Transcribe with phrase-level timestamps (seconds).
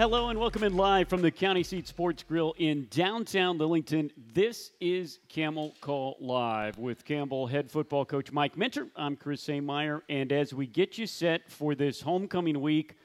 [0.00, 4.10] Hello and welcome in live from the County Seat Sports Grill in downtown Lillington.
[4.32, 8.86] This is Camel Call Live with Campbell head football coach Mike Minter.
[8.96, 12.96] I'm Chris Sameyer, and as we get you set for this homecoming week,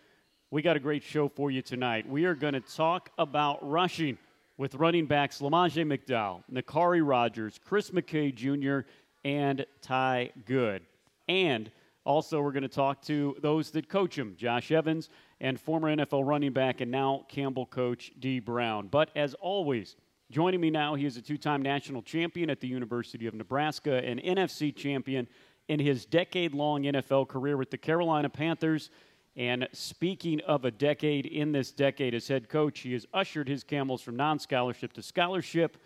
[0.52, 2.08] we got a great show for you tonight.
[2.08, 4.18] We are going to talk about rushing
[4.56, 8.88] with running backs Lamagea McDowell, Naquari Rogers, Chris McKay Jr.,
[9.26, 10.84] and Tai Goode.
[11.28, 11.70] And
[12.06, 15.10] also, we're going to talk to those that coach him Josh Evans
[15.42, 18.88] and former NFL running back and now Campbell coach Dee Brown.
[18.88, 19.96] But as always,
[20.32, 24.04] joining me now, he is a two time national champion at the University of Nebraska,
[24.04, 25.28] an NFC champion
[25.68, 28.90] in his decade long NFL career with the Carolina Panthers.
[29.38, 33.64] And speaking of a decade, in this decade as head coach, he has ushered his
[33.64, 35.78] Camels from non scholarship to scholarship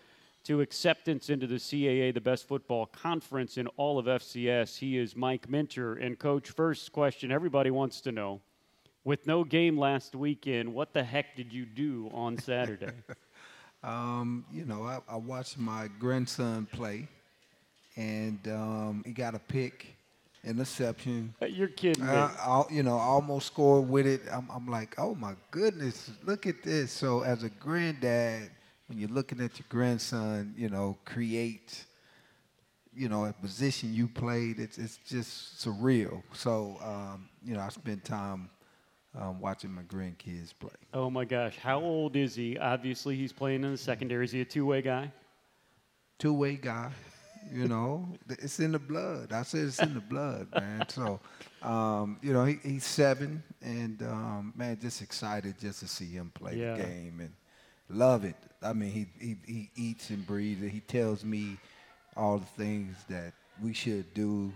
[0.44, 4.78] to acceptance into the CAA, the best football conference in all of FCS.
[4.78, 5.94] He is Mike Minter.
[5.94, 8.40] And, Coach, first question everybody wants to know
[9.04, 12.92] with no game last weekend, what the heck did you do on Saturday?
[13.82, 17.08] um, you know, I, I, watched my grandson play,
[17.96, 19.94] and um, he got a pick,
[20.44, 21.34] interception.
[21.40, 22.12] Uh, you're kidding me.
[22.12, 24.22] I, you know, almost scored with it.
[24.30, 26.92] I'm, I'm like, oh my goodness, look at this.
[26.92, 28.50] So as a granddad,
[28.86, 31.84] when you're looking at your grandson, you know, create,
[32.94, 36.22] you know, a position you played, it's it's just surreal.
[36.34, 38.50] So, um, you know, I spent time
[39.18, 40.70] um, watching my grandkids play.
[40.94, 42.58] Oh my gosh, how old is he?
[42.58, 44.24] Obviously, he's playing in the secondary.
[44.24, 45.12] Is he a two-way guy?
[46.18, 46.90] Two-way guy.
[47.52, 49.32] You know, it's in the blood.
[49.32, 50.84] I said it's in the blood, man.
[50.88, 51.20] So,
[51.62, 56.30] um, you know, he, he's seven, and um, man, just excited just to see him
[56.34, 56.76] play yeah.
[56.76, 57.32] the game and
[57.88, 58.36] love it.
[58.62, 60.68] I mean, he, he, he eats and breathes it.
[60.68, 61.56] He tells me
[62.16, 63.32] all the things that
[63.62, 64.52] we should do,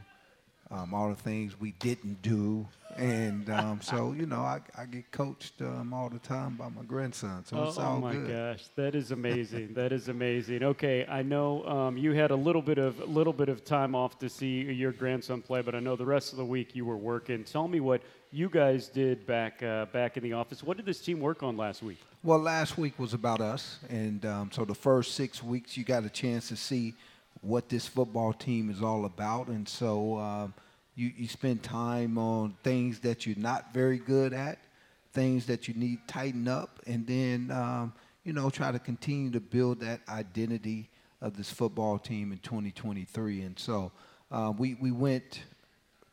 [0.74, 2.66] um, all the things we didn't do.
[2.96, 6.82] And um, so, you know, I, I get coached um, all the time by my
[6.82, 7.44] grandson.
[7.44, 8.16] So oh, it's all good.
[8.16, 8.68] Oh, my gosh.
[8.76, 9.74] That is amazing.
[9.74, 10.62] that is amazing.
[10.62, 14.18] Okay, I know um, you had a little bit of little bit of time off
[14.20, 16.96] to see your grandson play, but I know the rest of the week you were
[16.96, 17.42] working.
[17.42, 20.62] Tell me what you guys did back uh, back in the office.
[20.62, 21.98] What did this team work on last week?
[22.22, 26.04] Well, last week was about us, and um, so the first six weeks you got
[26.04, 26.94] a chance to see
[27.40, 30.54] what this football team is all about, and so um,
[30.96, 34.58] you you spend time on things that you're not very good at,
[35.12, 37.92] things that you need tighten up, and then um,
[38.24, 40.88] you know try to continue to build that identity
[41.20, 43.42] of this football team in 2023.
[43.42, 43.92] And so
[44.30, 45.42] uh, we we went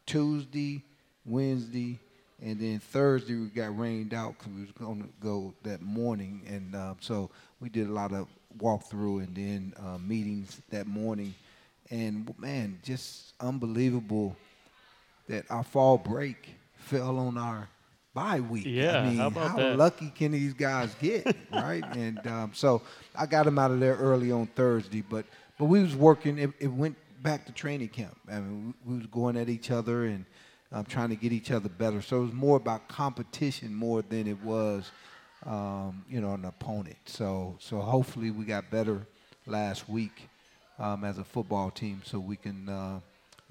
[0.05, 0.83] Tuesday,
[1.25, 1.99] Wednesday,
[2.41, 6.41] and then Thursday we got rained out because we was going to go that morning,
[6.47, 8.27] and uh, so we did a lot of
[8.57, 11.35] walkthrough and then uh, meetings that morning,
[11.91, 14.35] and man, just unbelievable
[15.31, 17.69] that our fall break fell on our
[18.13, 18.65] bye week.
[18.67, 21.83] Yeah, I mean, how about how lucky can these guys get, right?
[21.95, 22.81] And um, so
[23.15, 25.25] I got them out of there early on Thursday, but
[25.57, 26.37] but we was working.
[26.37, 28.17] It, it went back to training camp.
[28.29, 30.25] I mean, we, we was going at each other and
[30.71, 32.01] um, trying to get each other better.
[32.01, 34.91] So it was more about competition more than it was,
[35.45, 36.97] um, you know, an opponent.
[37.05, 39.05] So so hopefully we got better
[39.45, 40.29] last week
[40.79, 42.99] um, as a football team, so we can, uh,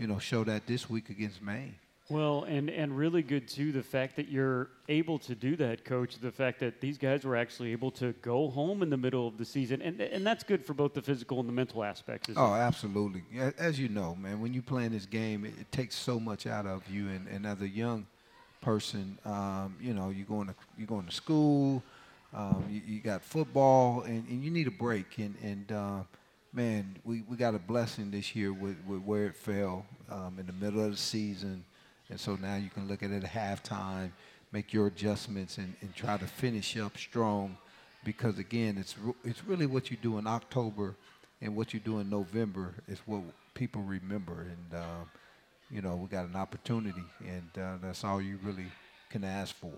[0.00, 1.74] you know, show that this week against Maine.
[2.08, 6.18] Well, and, and really good too, the fact that you're able to do that, coach,
[6.18, 9.38] the fact that these guys were actually able to go home in the middle of
[9.38, 9.80] the season.
[9.80, 12.30] And, and that's good for both the physical and the mental aspects.
[12.36, 12.58] Oh, it?
[12.58, 13.22] absolutely.
[13.56, 16.48] As you know, man, when you play in this game, it, it, takes so much
[16.48, 17.08] out of you.
[17.08, 18.06] And, and as a young
[18.60, 21.80] person, um, you know, you're going to, you're going to school,
[22.34, 25.18] um, you, you, got football, and, and you need a break.
[25.18, 26.00] And, and uh,
[26.52, 30.46] man, we, we got a blessing this year with, with where it fell um, in
[30.46, 31.64] the middle of the season
[32.10, 34.10] and so now you can look at it at halftime,
[34.52, 37.56] make your adjustments, and, and try to finish up strong.
[38.04, 40.96] Because again, it's it's really what you do in October
[41.40, 43.22] and what you do in November is what
[43.54, 44.42] people remember.
[44.42, 45.04] And uh,
[45.70, 48.66] you know, we got an opportunity, and uh, that's all you really
[49.10, 49.72] can ask for.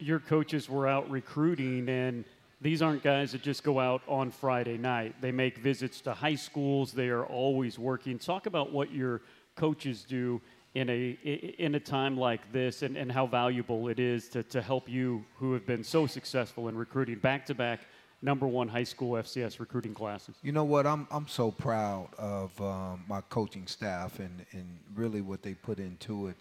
[0.00, 2.24] Your coaches were out recruiting, and
[2.60, 5.14] these aren't guys that just go out on Friday night.
[5.20, 6.92] They make visits to high schools.
[6.92, 8.18] They are always working.
[8.18, 9.22] Talk about what your
[9.56, 10.40] coaches do
[10.74, 11.18] in a
[11.58, 15.24] in a time like this and, and how valuable it is to, to help you
[15.36, 17.80] who have been so successful in recruiting back to back
[18.22, 20.36] number one high school FCS recruiting classes.
[20.42, 20.86] You know what?
[20.86, 25.78] I'm I'm so proud of um, my coaching staff and, and really what they put
[25.78, 26.36] into it.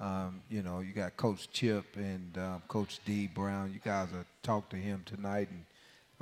[0.00, 3.72] Um, you know, you got Coach Chip and um, Coach Dee Brown.
[3.72, 5.64] You guys have talked to him tonight, and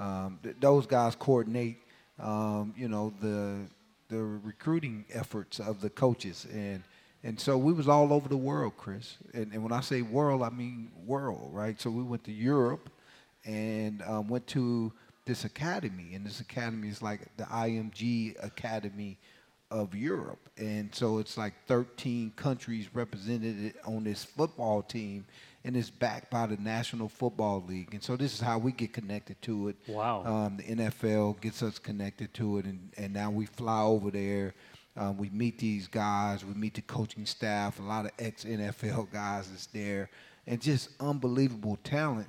[0.04, 1.78] um, th- those guys coordinate.
[2.18, 3.58] Um, you know the
[4.08, 6.82] the recruiting efforts of the coaches and
[7.24, 9.16] and so we was all over the world, Chris.
[9.34, 11.80] And, and when I say world, I mean world, right?
[11.80, 12.90] So we went to Europe,
[13.44, 14.92] and um, went to
[15.24, 19.18] this academy, and this academy is like the IMG Academy
[19.70, 25.26] of Europe, and so it's like 13 countries represented on this football team,
[25.64, 28.92] and it's backed by the National Football League, and so this is how we get
[28.92, 29.76] connected to it.
[29.86, 30.24] Wow.
[30.24, 34.54] Um, the NFL gets us connected to it, and, and now we fly over there.
[34.96, 36.44] Um, we meet these guys.
[36.44, 37.78] We meet the coaching staff.
[37.78, 40.10] A lot of ex NFL guys is there,
[40.46, 42.28] and just unbelievable talent.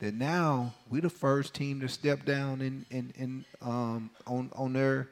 [0.00, 4.72] That now we're the first team to step down in in, in um, on on
[4.74, 5.08] their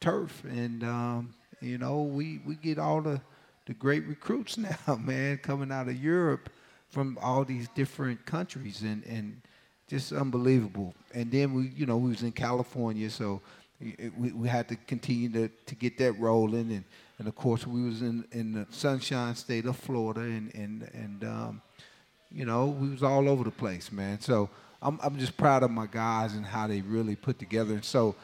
[0.00, 3.20] turf, and um, you know we we get all the
[3.66, 6.50] the great recruits now, man, coming out of Europe
[6.88, 9.40] from all these different countries, and and
[9.88, 10.94] just unbelievable.
[11.14, 13.40] And then we, you know, we was in California, so
[13.80, 16.84] we, we had to continue to, to get that rolling, and,
[17.18, 21.24] and of course we was in, in the sunshine state of Florida, and and and
[21.24, 21.62] um,
[22.30, 24.20] you know we was all over the place, man.
[24.20, 24.48] So
[24.82, 27.74] I'm I'm just proud of my guys and how they really put together.
[27.74, 28.14] And so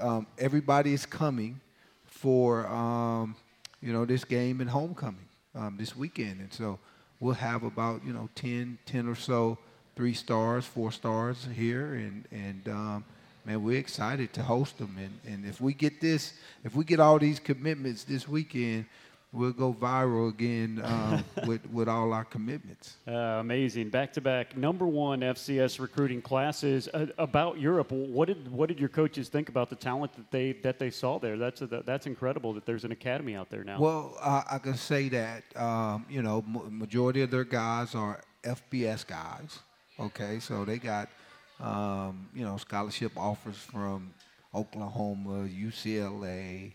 [0.00, 1.60] um, everybody is coming
[2.06, 3.36] for um,
[3.80, 6.78] you know this game and homecoming um, this weekend, and so
[7.20, 9.58] we'll have about you know 10, 10 or so
[9.96, 13.04] three stars, four stars here, and and um,
[13.44, 14.96] man, we're excited to host them.
[14.98, 16.34] And, and if we get this,
[16.64, 18.86] if we get all these commitments this weekend,
[19.32, 22.96] we'll go viral again um, with, with all our commitments.
[23.06, 23.88] Uh, amazing.
[23.88, 26.88] Back to back number one FCS recruiting classes.
[26.92, 30.52] Uh, about Europe, what did, what did your coaches think about the talent that they,
[30.62, 31.36] that they saw there?
[31.36, 33.80] That's, a, that's incredible that there's an academy out there now.
[33.80, 39.06] Well, uh, I can say that, um, you know, majority of their guys are FBS
[39.06, 39.58] guys.
[39.98, 41.08] Okay, so they got–
[41.62, 44.12] um, you know, scholarship offers from
[44.54, 46.72] Oklahoma, UCLA,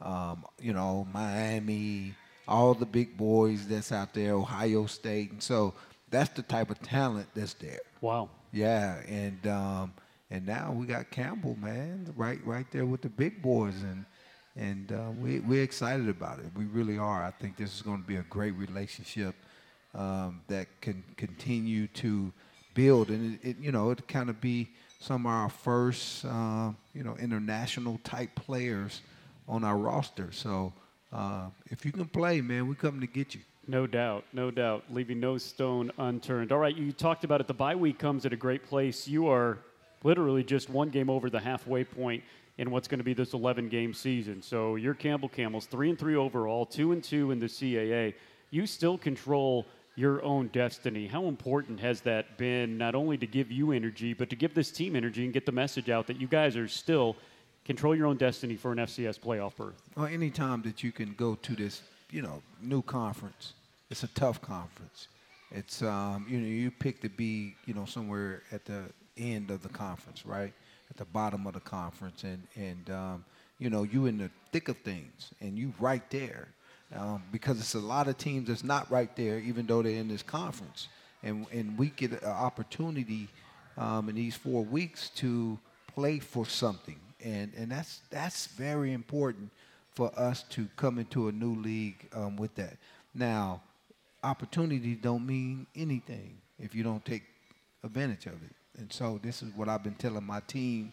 [0.00, 2.14] um, you know, Miami,
[2.46, 5.74] all the big boys that's out there, Ohio State, and so
[6.10, 7.80] that's the type of talent that's there.
[8.00, 8.30] Wow.
[8.52, 9.92] Yeah, and um,
[10.30, 14.04] and now we got Campbell, man, right right there with the big boys, and
[14.56, 16.46] and uh, we we're excited about it.
[16.56, 17.22] We really are.
[17.22, 19.34] I think this is going to be a great relationship
[19.94, 22.32] um, that can continue to
[22.74, 24.68] build, and it, it you know it kind of be
[25.00, 29.02] some of our first uh, you know international type players
[29.48, 30.30] on our roster.
[30.30, 30.72] So
[31.12, 33.40] uh, if you can play, man, we're coming to get you.
[33.66, 36.52] No doubt, no doubt, leaving no stone unturned.
[36.52, 37.46] All right, you talked about it.
[37.46, 39.06] The bye week comes at a great place.
[39.06, 39.58] You are
[40.04, 42.22] literally just one game over the halfway point
[42.56, 44.42] in what's going to be this 11 game season.
[44.42, 48.14] So your Campbell Camels, three and three overall, two and two in the CAA.
[48.50, 49.66] You still control
[49.96, 51.06] your own destiny.
[51.06, 54.70] How important has that been, not only to give you energy, but to give this
[54.70, 57.16] team energy and get the message out that you guys are still
[57.68, 59.80] control your own destiny for an FCS playoff berth?
[59.96, 63.52] Well, anytime that you can go to this, you know, new conference,
[63.90, 65.06] it's a tough conference.
[65.52, 68.82] It's um, you know, you pick to be, you know, somewhere at the
[69.16, 70.52] end of the conference, right?
[70.90, 73.24] At the bottom of the conference, and and um,
[73.60, 76.48] you know, you in the thick of things, and you right there
[76.94, 80.08] um, because it's a lot of teams that's not right there, even though they're in
[80.08, 80.88] this conference.
[81.22, 83.28] And, and we get an opportunity
[83.76, 85.58] um, in these four weeks to
[85.94, 86.98] play for something.
[87.28, 89.50] And, and that's, that's very important
[89.92, 92.78] for us to come into a new league um, with that.
[93.14, 93.60] Now,
[94.22, 97.24] opportunity don't mean anything if you don't take
[97.84, 98.54] advantage of it.
[98.78, 100.92] And so this is what I've been telling my team,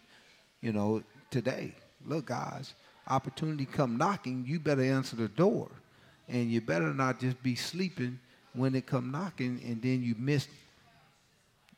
[0.60, 1.74] you know, today.
[2.04, 2.74] Look, guys,
[3.08, 5.70] opportunity come knocking, you better answer the door
[6.28, 8.18] and you better not just be sleeping
[8.52, 10.48] when it come knocking and then you miss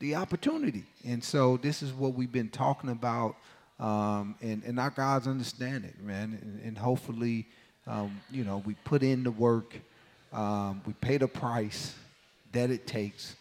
[0.00, 0.84] the opportunity.
[1.04, 3.36] And so this is what we've been talking about,
[3.80, 6.38] um, and, and our guys understand it, man.
[6.42, 7.46] And, and hopefully,
[7.86, 9.76] um, you know, we put in the work,
[10.32, 11.94] um, we pay the price
[12.52, 13.36] that it takes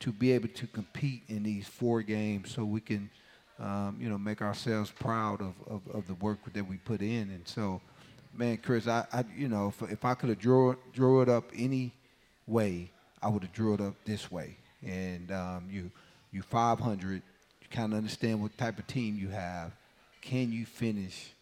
[0.00, 3.08] to be able to compete in these four games so we can,
[3.60, 7.30] um, you know, make ourselves proud of, of, of the work that we put in.
[7.30, 7.80] And so,
[8.34, 11.50] man, Chris, I, I you know, if, if I could have drew drew it up
[11.56, 11.92] any
[12.46, 12.90] way,
[13.22, 14.56] I would have drew it up this way.
[14.84, 15.90] And um, you
[16.32, 17.20] you 500, you
[17.70, 19.72] kind of understand what type of team you have.
[20.22, 21.32] Can you finish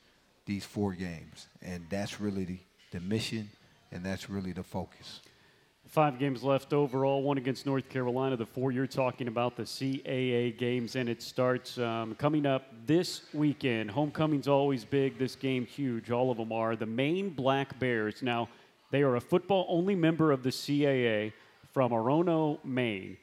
[0.46, 1.46] these four games?
[1.62, 2.58] And that's really the,
[2.92, 3.48] the mission,
[3.92, 5.20] and that's really the focus.
[5.86, 8.36] Five games left overall, one against North Carolina.
[8.36, 13.22] The four you're talking about, the CAA games, and it starts um, coming up this
[13.34, 13.90] weekend.
[13.90, 16.10] Homecoming's always big, this game huge.
[16.10, 16.74] All of them are.
[16.74, 18.22] The Maine Black Bears.
[18.22, 18.48] Now,
[18.90, 21.32] they are a football only member of the CAA
[21.72, 23.16] from Orono, Maine.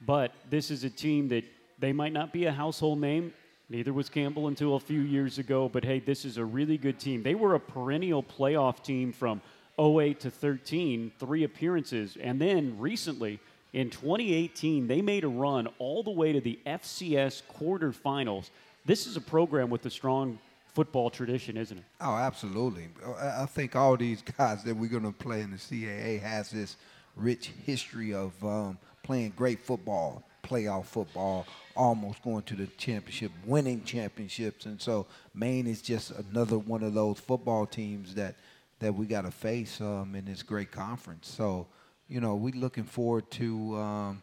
[0.00, 1.44] But this is a team that
[1.78, 3.32] they might not be a household name.
[3.68, 5.68] Neither was Campbell until a few years ago.
[5.68, 7.22] But hey, this is a really good team.
[7.22, 9.40] They were a perennial playoff team from
[9.78, 13.40] 08 to 13, three appearances, and then recently
[13.72, 18.50] In 2018, they made a run all the way to the FCS quarterfinals.
[18.84, 20.38] This is a program with a strong
[20.74, 21.84] football tradition, isn't it?
[22.00, 22.88] Oh, absolutely.
[23.18, 26.76] I think all these guys that we're going to play in the CAA has this
[27.16, 31.46] rich history of um, playing great football, playoff football,
[31.76, 36.94] almost going to the championship, winning championships, and so Maine is just another one of
[36.94, 38.34] those football teams that
[38.82, 41.28] that we got to face um, in this great conference.
[41.28, 41.68] So,
[42.08, 44.22] you know, we're looking forward to um,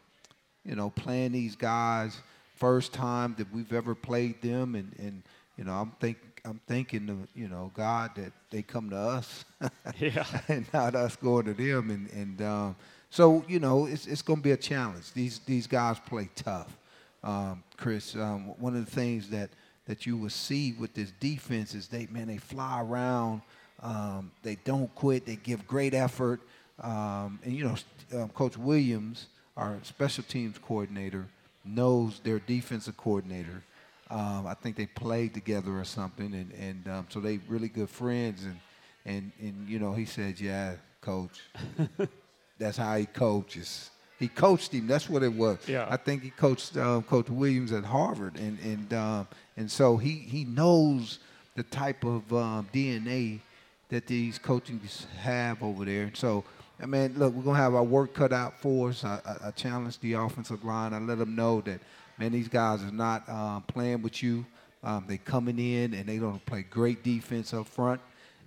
[0.65, 2.19] you know playing these guys.
[2.55, 5.23] First time that we've ever played them, and and
[5.57, 9.45] you know I'm think I'm thinking of you know God that they come to us,
[9.99, 12.75] yeah, and not us going to them, and and um,
[13.09, 15.13] so you know it's it's going to be a challenge.
[15.13, 16.75] These these guys play tough,
[17.23, 18.15] um, Chris.
[18.15, 19.49] Um, one of the things that
[19.85, 23.41] that you will see with this defense is they man they fly around,
[23.81, 26.41] um, they don't quit, they give great effort,
[26.81, 27.75] um, and you know
[28.13, 31.25] um, Coach Williams, our special teams coordinator,
[31.65, 33.63] knows their defensive coordinator
[34.09, 36.51] um, I think they played together or something, and
[36.87, 38.43] and so they really good friends.
[38.43, 38.59] And
[39.05, 41.41] and and you know, he said, "Yeah, coach,
[42.59, 43.89] that's how he coaches."
[44.19, 44.85] He coached him.
[44.85, 45.59] That's what it was.
[45.65, 45.87] Yeah.
[45.89, 50.11] I think he coached um, Coach Williams at Harvard, and and um, and so he
[50.11, 51.19] he knows
[51.55, 53.39] the type of um, DNA
[53.87, 56.03] that these coaches have over there.
[56.03, 56.43] And so,
[56.81, 59.03] I mean, look, we're gonna have our work cut out for us.
[59.03, 60.93] I, I, I challenge the offensive line.
[60.93, 61.79] I let them know that
[62.19, 64.45] man, these guys are not um, playing with you.
[64.83, 68.01] Um, they coming in and they going to play great defense up front,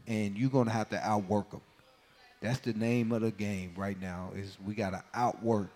[0.06, 1.60] and you're going to have to outwork them.
[2.42, 4.32] That's the name of the game right now.
[4.34, 5.70] Is we got to outwork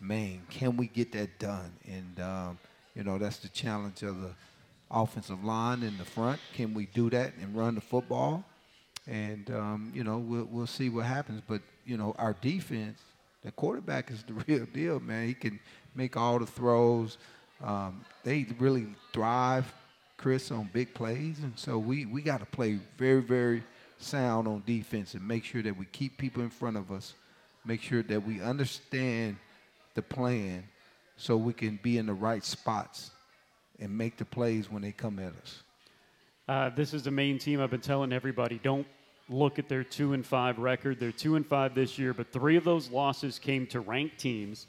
[0.00, 0.42] Maine.
[0.48, 1.70] Can we get that done?
[1.86, 2.58] And um,
[2.94, 4.30] you know that's the challenge of the
[4.90, 6.40] offensive line in the front.
[6.54, 8.44] Can we do that and run the football?
[9.06, 11.42] And um, you know we'll we'll see what happens.
[11.46, 12.98] But you know our defense,
[13.42, 15.28] the quarterback is the real deal, man.
[15.28, 15.60] He can
[15.94, 17.18] make all the throws.
[17.62, 19.70] Um, they really thrive,
[20.16, 23.62] Chris, on big plays, and so we we got to play very very
[23.98, 27.14] sound on defense and make sure that we keep people in front of us,
[27.64, 29.36] make sure that we understand
[29.94, 30.64] the plan,
[31.16, 33.10] so we can be in the right spots
[33.78, 35.62] and make the plays when they come at us.
[36.48, 37.60] Uh, this is the main team.
[37.60, 38.86] I've been telling everybody don't
[39.28, 41.00] look at their two and five record.
[41.00, 44.66] They're two and five this year, but three of those losses came to ranked teams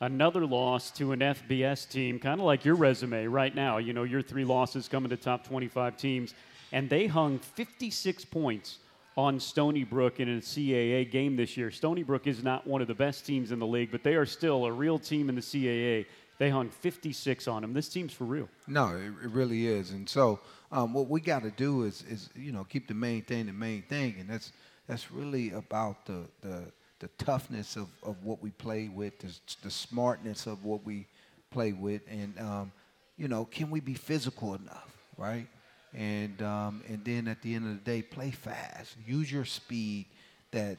[0.00, 3.78] another loss to an FBS team, kind of like your resume right now.
[3.78, 6.34] You know, your three losses coming to top 25 teams,
[6.74, 8.78] and they hung 56 points
[9.16, 11.70] on Stony Brook in a CAA game this year.
[11.70, 14.26] Stony Brook is not one of the best teams in the league, but they are
[14.26, 16.04] still a real team in the CAA.
[16.38, 17.74] They hung 56 on them.
[17.74, 18.48] This team's for real.
[18.66, 19.92] No, it, it really is.
[19.92, 20.40] And so,
[20.72, 23.52] um, what we got to do is, is, you know, keep the main thing the
[23.52, 24.50] main thing, and that's
[24.88, 26.64] that's really about the the
[26.98, 31.06] the toughness of, of what we play with, the, the smartness of what we
[31.52, 32.72] play with, and um,
[33.16, 35.46] you know, can we be physical enough, right?
[35.94, 40.06] And um, and then at the end of the day, play fast, use your speed
[40.50, 40.78] that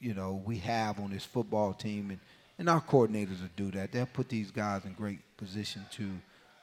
[0.00, 2.20] you know we have on this football team, and
[2.58, 3.90] and our coordinators will do that.
[3.90, 6.10] They'll put these guys in great position to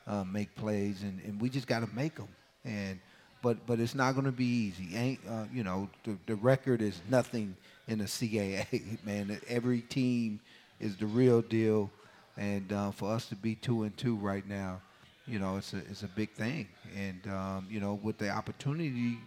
[0.07, 2.29] uh, make plays, and, and we just got to make them.
[2.63, 2.99] And
[3.41, 4.95] but but it's not going to be easy.
[4.95, 7.55] Ain't uh, you know the, the record is nothing
[7.87, 9.03] in the CAA.
[9.05, 10.39] Man, every team
[10.79, 11.91] is the real deal,
[12.37, 14.81] and uh, for us to be two and two right now,
[15.29, 16.67] you know, it's a it's a big thing.
[16.97, 19.17] And um, you know, with the opportunity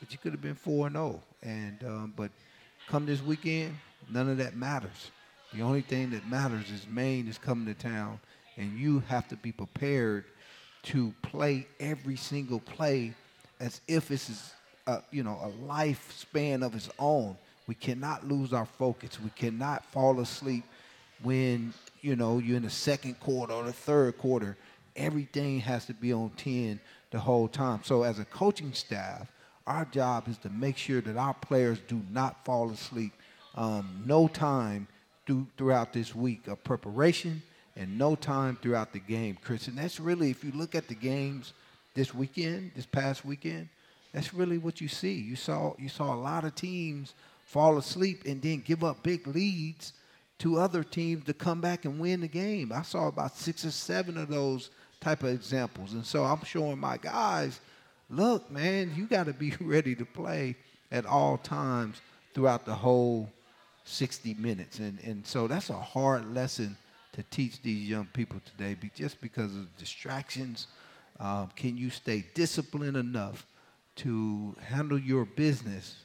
[0.00, 1.22] that you could have been four and zero, oh.
[1.42, 2.30] and um, but
[2.88, 3.76] come this weekend,
[4.10, 5.10] none of that matters.
[5.52, 8.20] The only thing that matters is Maine is coming to town,
[8.56, 10.24] and you have to be prepared
[10.84, 13.14] to play every single play
[13.58, 14.52] as if it's
[14.86, 17.36] a, you know a lifespan of its own.
[17.66, 19.20] We cannot lose our focus.
[19.20, 20.64] We cannot fall asleep
[21.22, 24.56] when you know you're in the second quarter or the third quarter.
[24.98, 27.80] Everything has to be on 10 the whole time.
[27.84, 29.32] So as a coaching staff,
[29.66, 33.12] our job is to make sure that our players do not fall asleep.
[33.54, 34.88] Um, no time
[35.26, 37.42] through, throughout this week of preparation
[37.76, 39.68] and no time throughout the game, Chris.
[39.68, 41.52] And that's really, if you look at the games
[41.94, 43.68] this weekend, this past weekend,
[44.12, 45.14] that's really what you see.
[45.14, 47.14] You saw you saw a lot of teams
[47.44, 49.92] fall asleep and then give up big leads
[50.38, 52.72] to other teams to come back and win the game.
[52.72, 55.92] I saw about six or seven of those type of examples.
[55.92, 57.60] And so I'm showing my guys,
[58.10, 60.56] look, man, you got to be ready to play
[60.90, 62.00] at all times
[62.34, 63.30] throughout the whole
[63.84, 64.78] 60 minutes.
[64.78, 66.76] And, and so that's a hard lesson
[67.12, 70.66] to teach these young people today be, just because of distractions.
[71.18, 73.46] Um, can you stay disciplined enough
[73.96, 75.96] to handle your business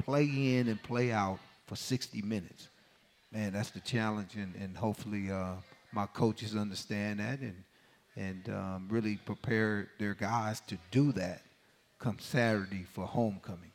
[0.00, 2.68] play in and play out for 60 minutes.
[3.30, 5.52] man, that's the challenge, and, and hopefully uh,
[5.92, 7.54] my coaches understand that and
[8.16, 11.42] and um, really prepare their guys to do that
[11.98, 13.70] come Saturday for homecoming.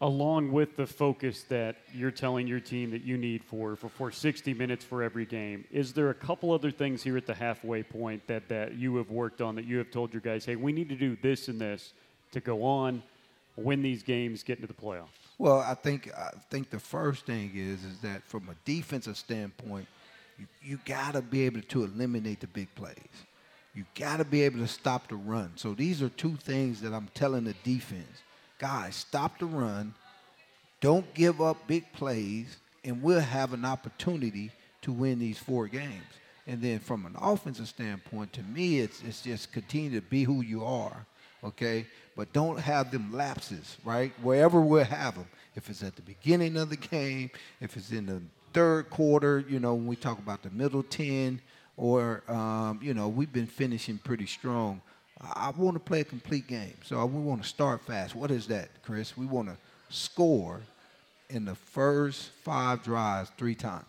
[0.00, 4.12] Along with the focus that you're telling your team that you need for, for, for
[4.12, 7.82] 60 minutes for every game, is there a couple other things here at the halfway
[7.82, 10.70] point that, that you have worked on that you have told your guys, hey, we
[10.70, 11.94] need to do this and this
[12.30, 13.02] to go on,
[13.56, 15.08] win these games, get into the playoffs?
[15.36, 19.86] Well, I think I think the first thing is is that from a defensive standpoint,
[20.38, 22.96] you, you got to be able to eliminate the big plays.
[23.78, 25.52] You got to be able to stop the run.
[25.54, 28.24] So these are two things that I'm telling the defense.
[28.58, 29.94] Guys, stop the run.
[30.80, 34.50] Don't give up big plays, and we'll have an opportunity
[34.82, 36.02] to win these four games.
[36.48, 40.40] And then from an offensive standpoint, to me, it's, it's just continue to be who
[40.40, 41.06] you are,
[41.44, 41.86] okay?
[42.16, 44.10] But don't have them lapses, right?
[44.22, 45.28] Wherever we'll have them.
[45.54, 47.30] If it's at the beginning of the game,
[47.60, 51.40] if it's in the third quarter, you know, when we talk about the middle 10,
[51.78, 54.82] or um, you know we've been finishing pretty strong.
[55.20, 58.14] I, want to play a complete game, so we want to start fast.
[58.14, 59.16] What is that, Chris?
[59.16, 59.56] We want to
[59.88, 60.60] score
[61.30, 63.84] in the first five drives three times.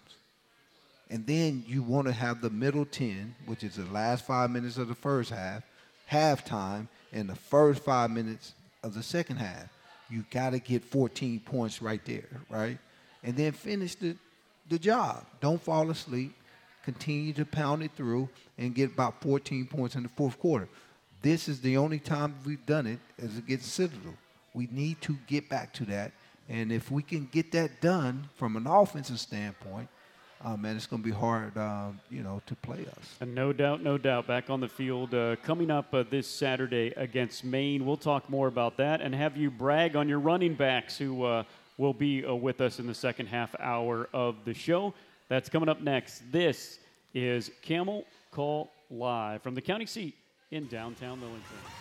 [1.11, 4.77] And then you want to have the middle 10, which is the last five minutes
[4.77, 5.63] of the first half,
[6.09, 8.53] halftime, and the first five minutes
[8.83, 9.67] of the second half.
[10.09, 12.79] You got to get 14 points right there, right?
[13.23, 14.15] And then finish the,
[14.67, 15.25] the job.
[15.41, 16.33] Don't fall asleep
[16.83, 20.67] continue to pound it through and get about 14 points in the fourth quarter.
[21.21, 24.13] This is the only time we've done it as against Citadel.
[24.53, 26.11] We need to get back to that.
[26.47, 29.89] And if we can get that done from an offensive standpoint,
[30.43, 33.17] uh, man, it's going to be hard, uh, you know, to play us.
[33.19, 34.25] And no doubt, no doubt.
[34.25, 37.85] Back on the field uh, coming up uh, this Saturday against Maine.
[37.85, 41.43] We'll talk more about that and have you brag on your running backs who uh,
[41.77, 44.93] will be uh, with us in the second half hour of the show.
[45.29, 46.23] That's coming up next.
[46.31, 46.79] This
[47.13, 50.15] is Camel Call Live from the county seat
[50.49, 51.78] in downtown Lillington.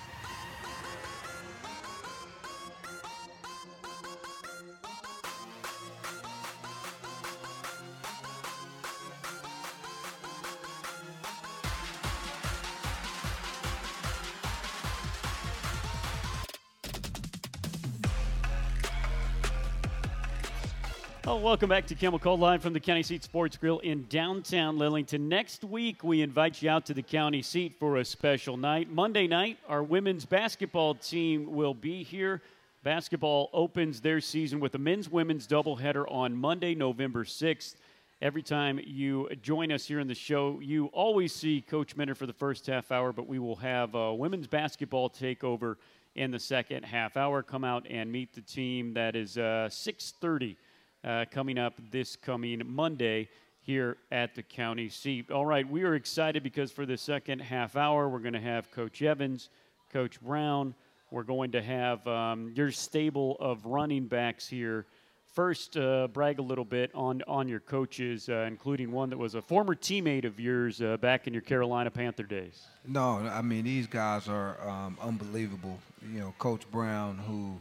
[21.30, 24.78] Oh, welcome back to Camel Call Live from the County Seat Sports Grill in downtown
[24.78, 25.28] Lillington.
[25.28, 28.90] Next week, we invite you out to the county seat for a special night.
[28.90, 32.40] Monday night, our women's basketball team will be here.
[32.82, 37.74] Basketball opens their season with a men's women's doubleheader on Monday, November 6th.
[38.22, 42.24] Every time you join us here in the show, you always see Coach Minter for
[42.24, 45.76] the first half hour, but we will have a women's basketball takeover
[46.14, 47.42] in the second half hour.
[47.42, 48.94] Come out and meet the team.
[48.94, 50.56] That is uh, 630
[51.04, 53.28] uh, coming up this coming Monday
[53.62, 55.30] here at the county seat.
[55.30, 58.70] All right, we are excited because for the second half hour, we're going to have
[58.70, 59.50] Coach Evans,
[59.92, 60.74] Coach Brown.
[61.10, 64.86] We're going to have um, your stable of running backs here.
[65.34, 69.34] First, uh, brag a little bit on, on your coaches, uh, including one that was
[69.34, 72.66] a former teammate of yours uh, back in your Carolina Panther days.
[72.86, 75.78] No, I mean, these guys are um, unbelievable.
[76.10, 77.60] You know, Coach Brown, who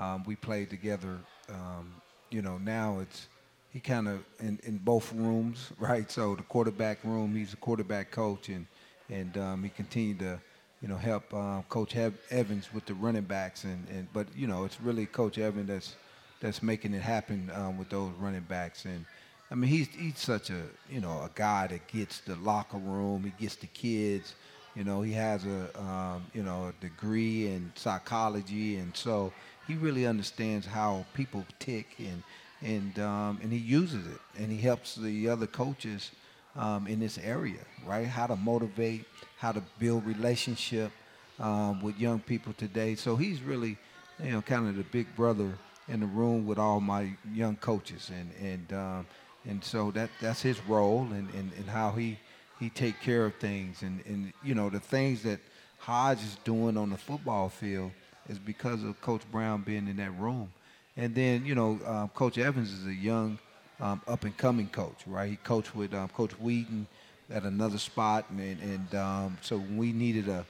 [0.00, 1.18] um, we played together
[1.50, 1.92] um,
[2.32, 3.28] you know, now it's
[3.72, 6.10] he kind of in, in both rooms, right?
[6.10, 8.66] So the quarterback room, he's a quarterback coach, and
[9.10, 10.40] and um, he continued to,
[10.80, 11.96] you know, help um, Coach
[12.30, 15.96] Evans with the running backs, and, and but you know, it's really Coach Evans that's
[16.40, 19.04] that's making it happen um, with those running backs, and
[19.50, 23.24] I mean, he's he's such a you know a guy that gets the locker room,
[23.24, 24.34] he gets the kids.
[24.74, 29.30] You know, he has a um, you know a degree in psychology, and so
[29.66, 32.22] he really understands how people tick and
[32.62, 36.10] and um, and he uses it and he helps the other coaches
[36.56, 38.06] um, in this area, right?
[38.06, 39.04] How to motivate,
[39.36, 40.92] how to build relationship
[41.40, 42.94] um, with young people today.
[42.94, 43.78] So he's really,
[44.22, 45.52] you know, kind of the big brother
[45.88, 49.06] in the room with all my young coaches, and and um,
[49.48, 52.18] and so that that's his role and, and, and how he
[52.60, 55.40] he take care of things and and you know the things that
[55.78, 57.90] Hajj is doing on the football field
[58.28, 60.52] is because of Coach Brown being in that room.
[60.96, 63.38] And then, you know, um, Coach Evans is a young,
[63.80, 65.30] um, up and coming coach, right?
[65.30, 66.86] He coached with um, Coach Wheaton
[67.30, 70.44] at another spot, and, and um, so when we needed a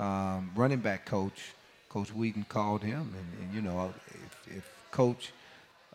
[0.00, 1.52] um, running back coach,
[1.88, 5.32] Coach Wheaton called him, and, and you know, if, if Coach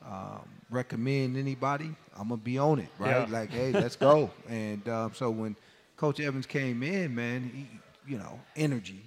[0.03, 3.27] um, recommend anybody, I'm gonna be on it, right?
[3.27, 3.39] Yeah.
[3.39, 4.31] Like, hey, let's go.
[4.49, 5.55] and um, so when
[5.97, 9.01] Coach Evans came in, man, he, you know, energy.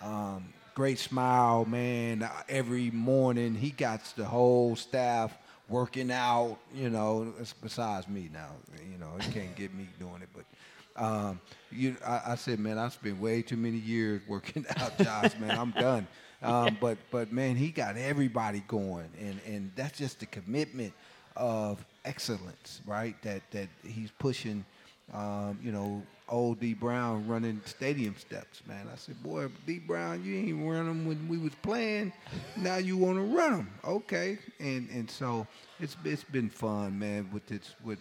[0.00, 2.28] Um, great smile, man.
[2.48, 5.36] Every morning he got the whole staff
[5.68, 6.58] working out.
[6.74, 8.50] You know, it's besides me now.
[8.90, 10.28] You know, he can't get me doing it.
[10.34, 14.96] But um, you, I, I, said, man, I spent way too many years working out,
[14.98, 15.38] Josh.
[15.38, 16.06] man, I'm done.
[16.42, 20.92] Um, but but man, he got everybody going, and and that's just the commitment
[21.36, 23.20] of excellence, right?
[23.22, 24.64] That that he's pushing.
[25.12, 26.02] Um, you know,
[26.32, 28.88] old Dee Brown running stadium steps, man.
[28.92, 32.12] I said, boy, Dee Brown, you ain't run them when we was playing.
[32.56, 34.38] Now you want to run them, okay?
[34.58, 35.46] And and so
[35.78, 38.00] it's it's been fun, man, with this with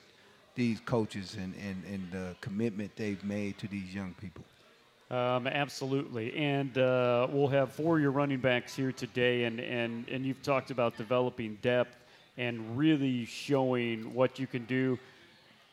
[0.55, 4.43] these coaches and and and the commitment they've made to these young people.
[5.11, 10.07] Um, absolutely, and uh, we'll have four of your running backs here today, and and
[10.07, 11.97] and you've talked about developing depth
[12.37, 14.97] and really showing what you can do.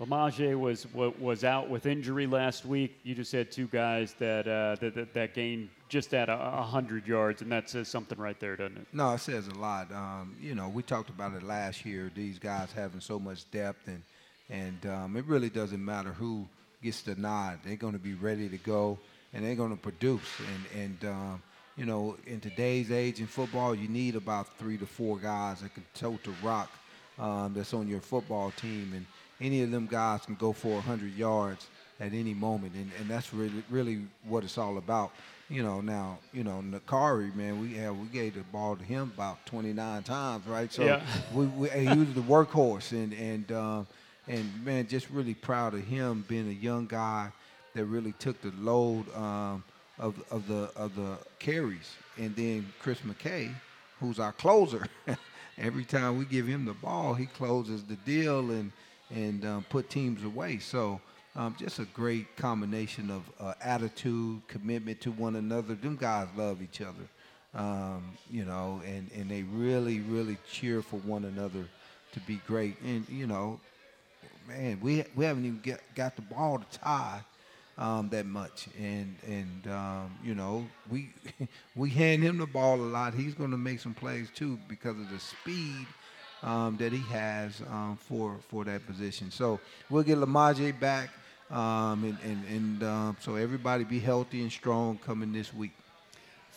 [0.00, 3.00] Lamagea was was out with injury last week.
[3.02, 7.06] You just had two guys that uh, that, that, that gained just at a, hundred
[7.06, 8.86] yards, and that says something right there, doesn't it?
[8.92, 9.90] No, it says a lot.
[9.90, 12.12] Um, you know, we talked about it last year.
[12.14, 14.02] These guys having so much depth, and
[14.50, 16.46] and um, it really doesn't matter who
[16.80, 17.58] gets the nod.
[17.64, 19.00] They're going to be ready to go,
[19.32, 20.30] and they're going to produce.
[20.38, 21.42] And and um,
[21.76, 25.74] you know, in today's age in football, you need about three to four guys that
[25.74, 26.70] can tote the rock
[27.18, 29.04] um, that's on your football team, and
[29.40, 31.66] any of them guys can go for 100 yards
[32.00, 35.10] at any moment, and, and that's really really what it's all about.
[35.48, 39.12] You know, now you know Naquari, man, we have we gave the ball to him
[39.14, 40.72] about 29 times, right?
[40.72, 41.00] So yeah.
[41.34, 43.86] we, we he was the workhorse, and and um,
[44.26, 47.32] and man, just really proud of him being a young guy
[47.74, 49.64] that really took the load um,
[49.98, 53.52] of of the of the carries, and then Chris McKay,
[54.00, 54.86] who's our closer.
[55.60, 58.70] Every time we give him the ball, he closes the deal and
[59.10, 60.58] and um, put teams away.
[60.58, 61.00] So
[61.36, 65.74] um, just a great combination of uh, attitude, commitment to one another.
[65.74, 67.08] Them guys love each other,
[67.54, 71.66] um, you know, and, and they really, really cheer for one another
[72.12, 72.80] to be great.
[72.82, 73.60] And, you know,
[74.48, 77.20] man, we, we haven't even get, got the ball to Tai
[77.76, 78.66] um, that much.
[78.76, 81.10] And, and um, you know, we,
[81.76, 83.14] we hand him the ball a lot.
[83.14, 85.86] He's going to make some plays, too, because of the speed–
[86.42, 89.30] um, that he has um, for for that position.
[89.30, 91.10] So we'll get Lamagea back,
[91.50, 95.72] um, and and, and um, so everybody be healthy and strong coming this week.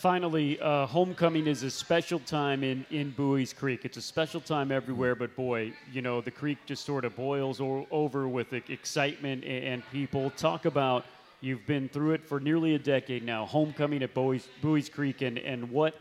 [0.02, 3.86] Finally, uh, homecoming is a special time in, in Buies Creek.
[3.86, 7.62] It's a special time everywhere, but boy, you know, the creek just sort of boils
[7.62, 10.32] o- over with excitement and, and people.
[10.32, 11.06] Talk about
[11.40, 15.38] you've been through it for nearly a decade now, homecoming at Bowie's, Buies Creek, and,
[15.38, 15.94] and what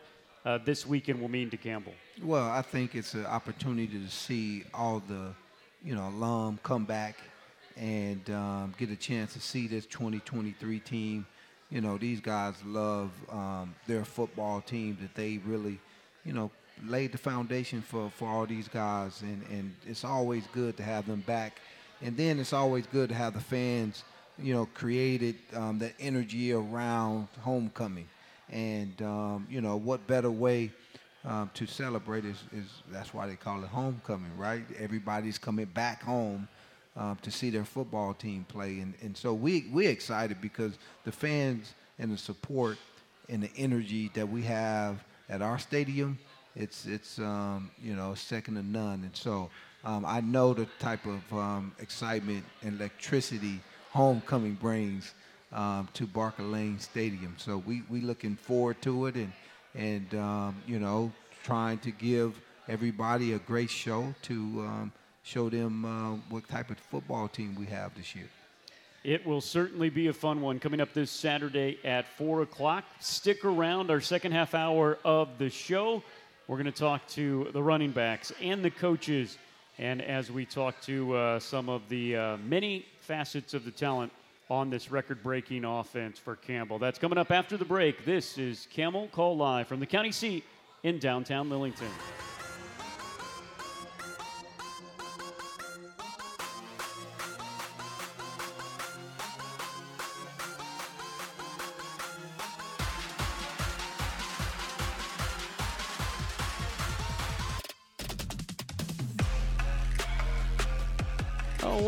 [0.44, 1.94] uh, this weekend will mean to Campbell.
[2.22, 5.34] Well, I think it's an opportunity to see all the,
[5.84, 7.16] you know, alum come back
[7.76, 11.26] and um, get a chance to see this 2023 team.
[11.70, 15.78] You know, these guys love um, their football team that they really,
[16.24, 16.50] you know,
[16.86, 19.22] laid the foundation for, for all these guys.
[19.22, 21.60] And, and it's always good to have them back.
[22.02, 24.04] And then it's always good to have the fans,
[24.38, 28.08] you know, created um, that energy around homecoming.
[28.50, 30.72] And, um, you know, what better way–
[31.24, 34.62] um, to celebrate is, is that's why they call it homecoming, right?
[34.78, 36.48] Everybody's coming back home
[36.96, 41.12] um, to see their football team play, and, and so we we're excited because the
[41.12, 42.78] fans and the support
[43.28, 46.18] and the energy that we have at our stadium,
[46.56, 49.50] it's it's um, you know second to none, and so
[49.84, 53.60] um, I know the type of um, excitement and electricity
[53.90, 55.14] homecoming brings
[55.52, 57.34] um, to Barker Lane Stadium.
[57.38, 59.32] So we we looking forward to it and
[59.74, 65.84] and um, you know trying to give everybody a great show to um, show them
[65.84, 68.28] uh, what type of football team we have this year.
[69.02, 72.84] It will certainly be a fun one coming up this Saturday at 4 o'clock.
[72.98, 76.02] Stick around our second half hour of the show.
[76.46, 79.38] We're going to talk to the running backs and the coaches.
[79.78, 84.12] And as we talk to uh, some of the uh, many facets of the talent
[84.50, 86.78] on this record breaking offense for Campbell.
[86.78, 88.04] That's coming up after the break.
[88.04, 90.44] This is Camel Call Live from the county seat
[90.82, 91.88] in downtown Lillington.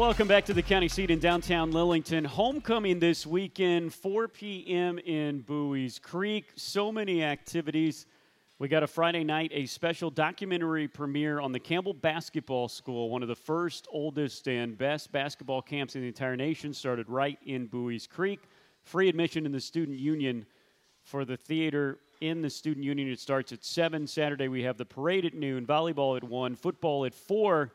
[0.02, 2.26] Welcome back to the county seat in downtown Lillington.
[2.26, 4.98] Homecoming this weekend, 4 p.m.
[4.98, 6.50] in Buies Creek.
[6.56, 8.06] So many activities.
[8.58, 13.22] We got a Friday night, a special documentary premiere on the Campbell Basketball School, one
[13.22, 17.68] of the first, oldest, and best basketball camps in the entire nation, started right in
[17.68, 18.40] Buies Creek.
[18.82, 20.44] Free admission in the Student Union
[21.04, 23.08] for the theater in the Student Union.
[23.08, 24.08] It starts at 7.
[24.08, 27.70] Saturday, we have the parade at noon, volleyball at 1, football at 4,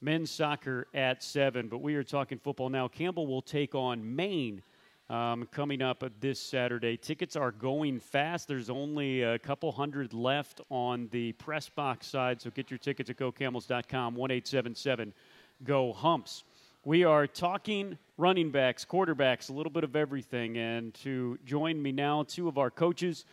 [0.00, 1.68] men's soccer at 7.
[1.68, 2.88] But we are talking football now.
[2.88, 4.62] Campbell will take on Maine.
[5.10, 6.98] Um, coming up this Saturday.
[6.98, 8.46] Tickets are going fast.
[8.46, 13.08] There's only a couple hundred left on the press box side, so get your tickets
[13.08, 15.14] at gocamels.com, 1877
[15.64, 16.44] Go Humps.
[16.84, 20.58] We are talking running backs, quarterbacks, a little bit of everything.
[20.58, 23.24] And to join me now, two of our coaches.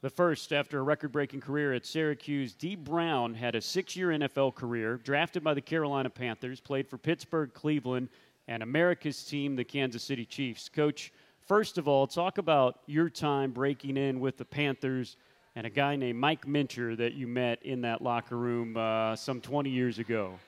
[0.00, 4.08] The first, after a record breaking career at Syracuse, Dee Brown had a six year
[4.08, 8.08] NFL career, drafted by the Carolina Panthers, played for Pittsburgh, Cleveland,
[8.46, 10.68] and America's team, the Kansas City Chiefs.
[10.68, 11.12] Coach,
[11.46, 15.16] first of all, talk about your time breaking in with the Panthers
[15.56, 19.40] and a guy named Mike Minter that you met in that locker room uh, some
[19.40, 20.38] 20 years ago.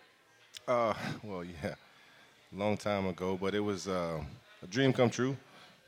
[0.69, 1.75] Uh, well, yeah
[2.53, 4.21] long time ago, but it was uh,
[4.63, 5.37] a dream come true.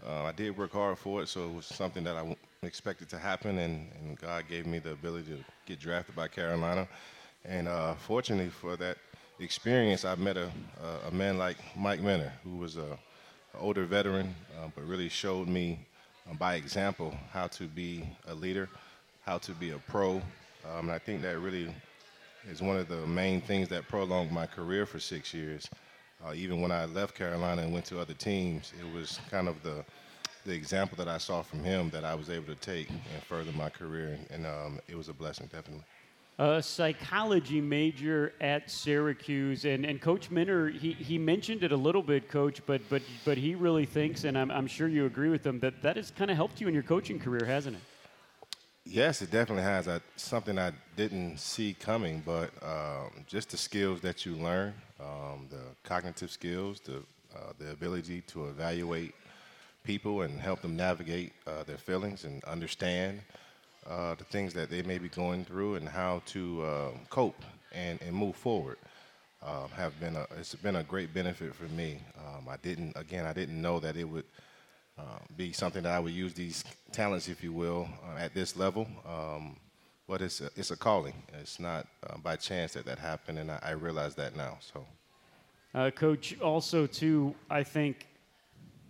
[0.07, 3.19] Uh, I did work hard for it, so it was something that I expected to
[3.19, 6.87] happen, and, and God gave me the ability to get drafted by Carolina.
[7.45, 8.99] And uh, fortunately for that
[9.41, 10.49] experience, I met a,
[11.09, 15.49] a, man like Mike Minter, who was a, an older veteran, uh, but really showed
[15.49, 15.85] me
[16.31, 18.69] um, by example how to be a leader,
[19.27, 20.23] how to be a pro.
[20.65, 21.75] Um, and I think that really
[22.49, 25.69] is one of the main things that prolonged my career for six years.
[26.25, 29.61] Uh, even when I left Carolina and went to other teams, it was kind of
[29.65, 29.85] the
[30.45, 33.53] the example that I saw from him that I was able to take and further
[33.53, 35.85] my career, and, um, it was a blessing, definitely.
[36.39, 42.03] A psychology major at Syracuse, and, and Coach Minter, he, he mentioned it a little
[42.03, 45.47] bit, Coach, but but but he really thinks, and I'm, I'm sure you agree with
[45.47, 47.83] him, that that has kind of helped you in your coaching career, hasn't it?
[48.85, 49.87] Yes, it definitely has.
[49.87, 55.47] I, something I didn't see coming, but um, just the skills that you learn, um,
[55.51, 57.03] the cognitive skills, the
[57.37, 59.15] uh, the ability to evaluate
[59.85, 63.21] people and help them navigate uh, their feelings and understand
[63.87, 67.43] uh, the things that they may be going through and how to um, cope
[67.73, 68.77] and, and move forward.
[69.43, 71.99] Um, have been a, it's been a great benefit for me.
[72.17, 74.25] Um, I didn't again I didn't know that it would
[74.97, 78.57] uh, be something that I would use these talents, if you will, uh, at this
[78.57, 78.87] level.
[79.05, 79.57] Um,
[80.07, 81.15] but it's a, it's a calling.
[81.41, 84.59] It's not uh, by chance that that happened, and I, I realize that now.
[84.61, 84.87] So,
[85.75, 88.07] uh, Coach, also too, I think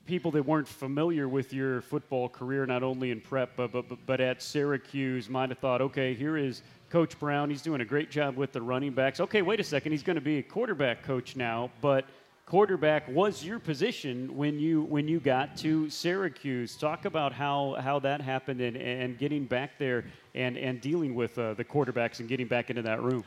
[0.06, 4.20] people that weren't familiar with your football career, not only in prep but but, but
[4.20, 7.50] at Syracuse, might have thought, okay, here is Coach Brown.
[7.50, 9.20] He's doing a great job with the running backs.
[9.20, 12.04] Okay, wait a second, he's going to be a quarterback coach now, but
[12.46, 16.76] quarterback was your position when you when you got to Syracuse.
[16.76, 21.38] Talk about how how that happened and, and getting back there and and dealing with
[21.38, 23.24] uh, the quarterbacks and getting back into that room.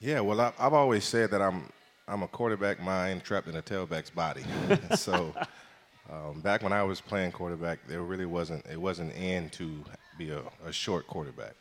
[0.00, 1.70] Yeah, well, I, have always said that I'm
[2.06, 4.42] I'm a quarterback mind trapped in a tailback's body.
[4.96, 5.32] so.
[6.10, 9.84] Um, back when I was playing quarterback, there really wasn't it wasn't in to
[10.18, 11.54] be a, a short quarterback.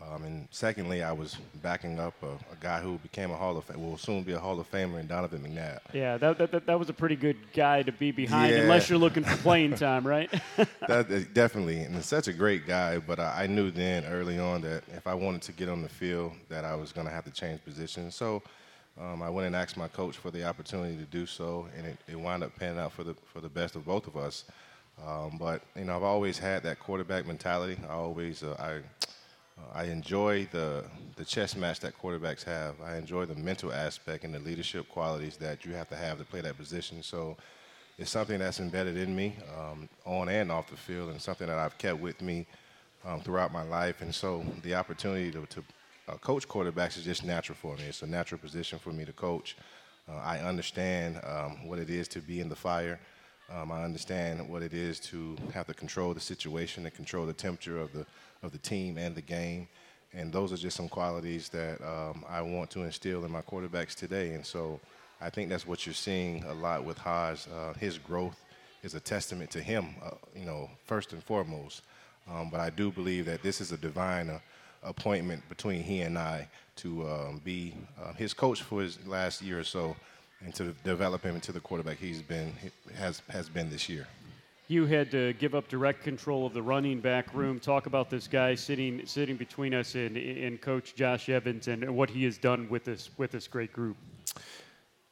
[0.00, 3.64] Um, and secondly, I was backing up a, a, guy who became a Hall of
[3.64, 5.80] Fame, will soon be a Hall of Famer in Donovan McNabb.
[5.92, 8.60] Yeah, that, that, that was a pretty good guy to be behind, yeah.
[8.60, 10.30] unless you're looking for playing time, right?
[10.86, 12.98] that, definitely, and such a great guy.
[12.98, 15.88] But I, I, knew then early on that if I wanted to get on the
[15.88, 18.14] field, that I was going to have to change positions.
[18.14, 18.44] So
[19.00, 21.98] um, I went and asked my coach for the opportunity to do so, and it,
[22.08, 24.44] it wound up panning out for the for the best of both of us.
[25.06, 27.78] Um, but you know, I've always had that quarterback mentality.
[27.88, 30.84] I always uh, I I enjoy the
[31.16, 32.80] the chess match that quarterbacks have.
[32.80, 36.24] I enjoy the mental aspect and the leadership qualities that you have to have to
[36.24, 37.02] play that position.
[37.02, 37.36] So
[37.98, 41.58] it's something that's embedded in me um, on and off the field, and something that
[41.58, 42.46] I've kept with me
[43.04, 44.00] um, throughout my life.
[44.00, 45.64] And so the opportunity to, to
[46.08, 47.84] uh, coach quarterbacks is just natural for me.
[47.88, 49.56] It's a natural position for me to coach.
[50.08, 52.98] Uh, I understand um, what it is to be in the fire.
[53.54, 57.32] Um, I understand what it is to have to control the situation and control the
[57.32, 58.06] temperature of the
[58.42, 59.68] of the team and the game.
[60.14, 63.94] And those are just some qualities that um, I want to instill in my quarterbacks
[63.94, 64.34] today.
[64.34, 64.80] And so
[65.20, 67.48] I think that's what you're seeing a lot with Haas.
[67.48, 68.36] Uh, his growth
[68.82, 71.82] is a testament to him, uh, you know, first and foremost.
[72.30, 74.40] Um, but I do believe that this is a divine
[74.82, 79.58] appointment between he and I to um, be uh, his coach for his last year
[79.58, 79.96] or so
[80.40, 82.52] and to develop him into the quarterback he's been
[82.96, 84.06] has has been this year
[84.68, 87.58] you had to give up direct control of the running back room.
[87.58, 92.10] Talk about this guy sitting sitting between us and, and Coach Josh Evans and what
[92.10, 93.96] he has done with this with this great group.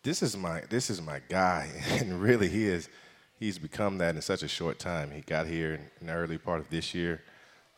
[0.03, 2.91] This is my this is my guy, and really he is
[3.41, 5.11] he's become that in such a short time.
[5.11, 7.23] He got here in, in the early part of this year.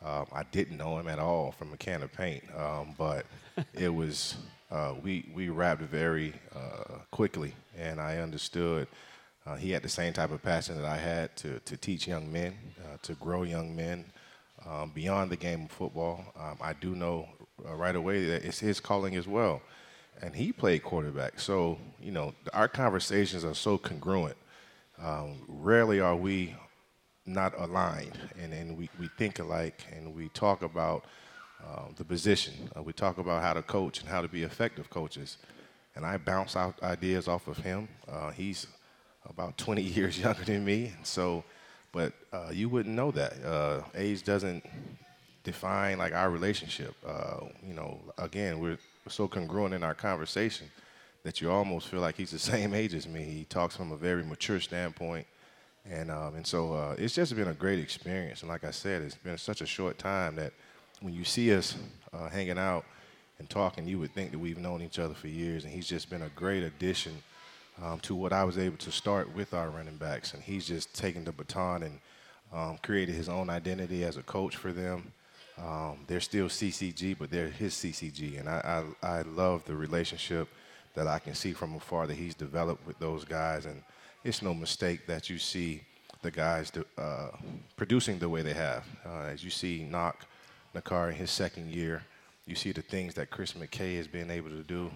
[0.03, 3.25] Um, I didn't know him at all from a can of paint, um, but
[3.73, 4.37] it was
[4.71, 8.87] uh, we we wrapped very uh, quickly, and I understood
[9.49, 12.31] uh, he had the same type of passion that I had to, to teach young
[12.31, 14.05] men, uh, to grow young men,
[14.67, 16.23] um, beyond the game of football.
[16.39, 17.27] Um, I do know
[17.67, 19.61] uh, right away that it's his calling as well.
[20.21, 21.39] And he played quarterback.
[21.39, 24.35] So, you know, our conversations are so congruent.
[25.01, 26.55] Um, rarely are we
[27.29, 31.05] not aligned and, and we, we think alike and we talk about
[31.63, 32.53] uh, the position.
[32.75, 35.37] Uh, we talk about how to coach and how to be effective coaches.
[35.95, 37.87] And I bounce out ideas off of him.
[38.09, 38.67] Uh, he's
[39.29, 40.93] about 20 years younger than me.
[40.95, 41.43] And so,
[41.91, 43.33] but uh, you wouldn't know that.
[43.43, 44.63] Uh, age doesn't
[45.43, 46.95] define like our relationship.
[47.05, 50.67] Uh, you know, again, we're so congruent in our conversation
[51.23, 53.23] that you almost feel like he's the same age as me.
[53.23, 55.27] He talks from a very mature standpoint.
[55.89, 58.41] And, um, and so uh, it's just been a great experience.
[58.41, 60.53] And like I said, it's been such a short time that
[61.01, 61.75] when you see us
[62.13, 62.85] uh, hanging out
[63.39, 65.63] and talking, you would think that we've known each other for years.
[65.63, 67.13] And he's just been a great addition
[67.81, 70.33] um, to what I was able to start with our running backs.
[70.33, 71.99] And he's just taken the baton and
[72.53, 75.11] um, created his own identity as a coach for them.
[75.57, 78.39] Um, they're still CCG, but they're his CCG.
[78.39, 80.47] And I, I, I love the relationship
[80.93, 83.65] that I can see from afar that he's developed with those guys.
[83.65, 83.81] And
[84.23, 85.81] it's no mistake that you see
[86.21, 87.29] the guys uh,
[87.77, 88.85] producing the way they have.
[89.05, 90.25] Uh, as you see Knock
[90.75, 92.03] Nakar in his second year,
[92.45, 94.91] you see the things that Chris McKay has been able to do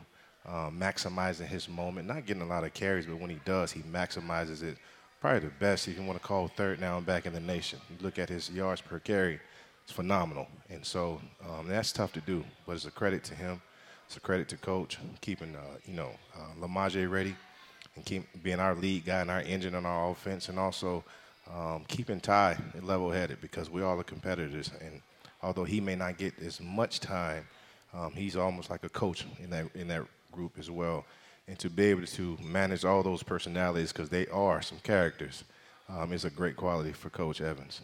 [0.45, 3.81] um, maximizing his moment, not getting a lot of carries, but when he does, he
[3.81, 4.77] maximizes it.
[5.21, 7.79] Probably the best, if you want to call third down back in the nation.
[7.89, 9.39] You look at his yards per carry,
[9.83, 10.47] it's phenomenal.
[10.69, 13.61] And so um, that's tough to do, but it's a credit to him.
[14.05, 17.37] It's a credit to coach keeping, uh, you know, uh, Lamagea ready
[17.95, 21.03] and keep being our lead guy and our engine on our offense, and also
[21.53, 24.71] um, keeping Tai level-headed because we all are competitors.
[24.81, 25.01] And
[25.41, 27.45] although he may not get as much time,
[27.93, 31.05] um, he's almost like a coach in that in that group as well.
[31.47, 35.43] And to be able to manage all those personalities, because they are some characters,
[35.89, 37.81] um, is a great quality for Coach Evans.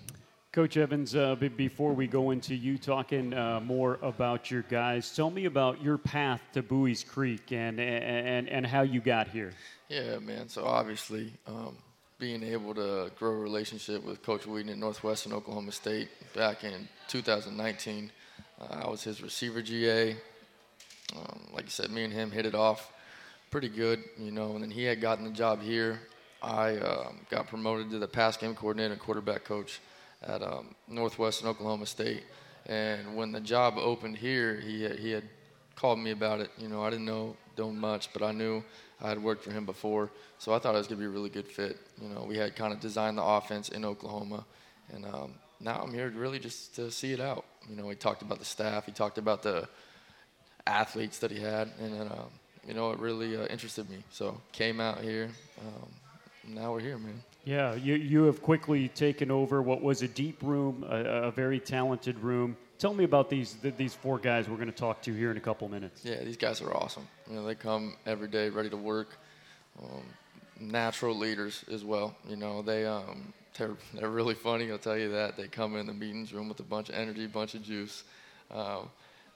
[0.52, 5.30] Coach Evans, uh, before we go into you talking uh, more about your guys, tell
[5.30, 9.54] me about your path to Buies Creek and, and, and how you got here.
[9.90, 10.50] Yeah, man.
[10.50, 11.78] So obviously, um,
[12.18, 16.90] being able to grow a relationship with Coach Whedon at Northwestern Oklahoma State back in
[17.10, 18.12] 2019,
[18.60, 20.18] uh, I was his receiver GA.
[21.16, 22.92] Um, like you said, me and him hit it off
[23.52, 24.54] pretty good, you know.
[24.54, 26.00] And then he had gotten the job here.
[26.42, 29.80] I um, got promoted to the pass game coordinator and quarterback coach
[30.26, 32.24] at um, Northwestern Oklahoma State.
[32.66, 35.24] And when the job opened here, he had, he had
[35.76, 36.52] called me about it.
[36.58, 38.64] You know, I didn't know know much, but I knew
[39.02, 41.30] I had worked for him before, so I thought it was gonna be a really
[41.30, 41.78] good fit.
[42.02, 44.46] You know, we had kind of designed the offense in Oklahoma,
[44.94, 47.46] and um, now I'm here really just to see it out.
[47.70, 49.68] You know, he talked about the staff, he talked about the
[50.66, 52.30] athletes that he had, and then, um,
[52.68, 54.04] you know, it really uh, interested me.
[54.10, 55.30] So came out here.
[55.60, 55.90] Um,
[56.50, 57.22] now we're here, man.
[57.46, 61.60] Yeah, you, you have quickly taken over what was a deep room, a, a very
[61.60, 62.58] talented room.
[62.78, 65.42] Tell me about these these four guys we're going to talk to here in a
[65.42, 66.06] couple minutes.
[66.06, 67.08] Yeah, these guys are awesome.
[67.30, 69.18] You know, they come every day ready to work.
[69.82, 70.04] Um,
[70.60, 72.16] natural leaders as well.
[72.28, 74.72] You know, they um, they're they're really funny.
[74.72, 75.36] I'll tell you that.
[75.36, 78.04] They come in the meetings room with a bunch of energy, bunch of juice.
[78.52, 78.90] Um,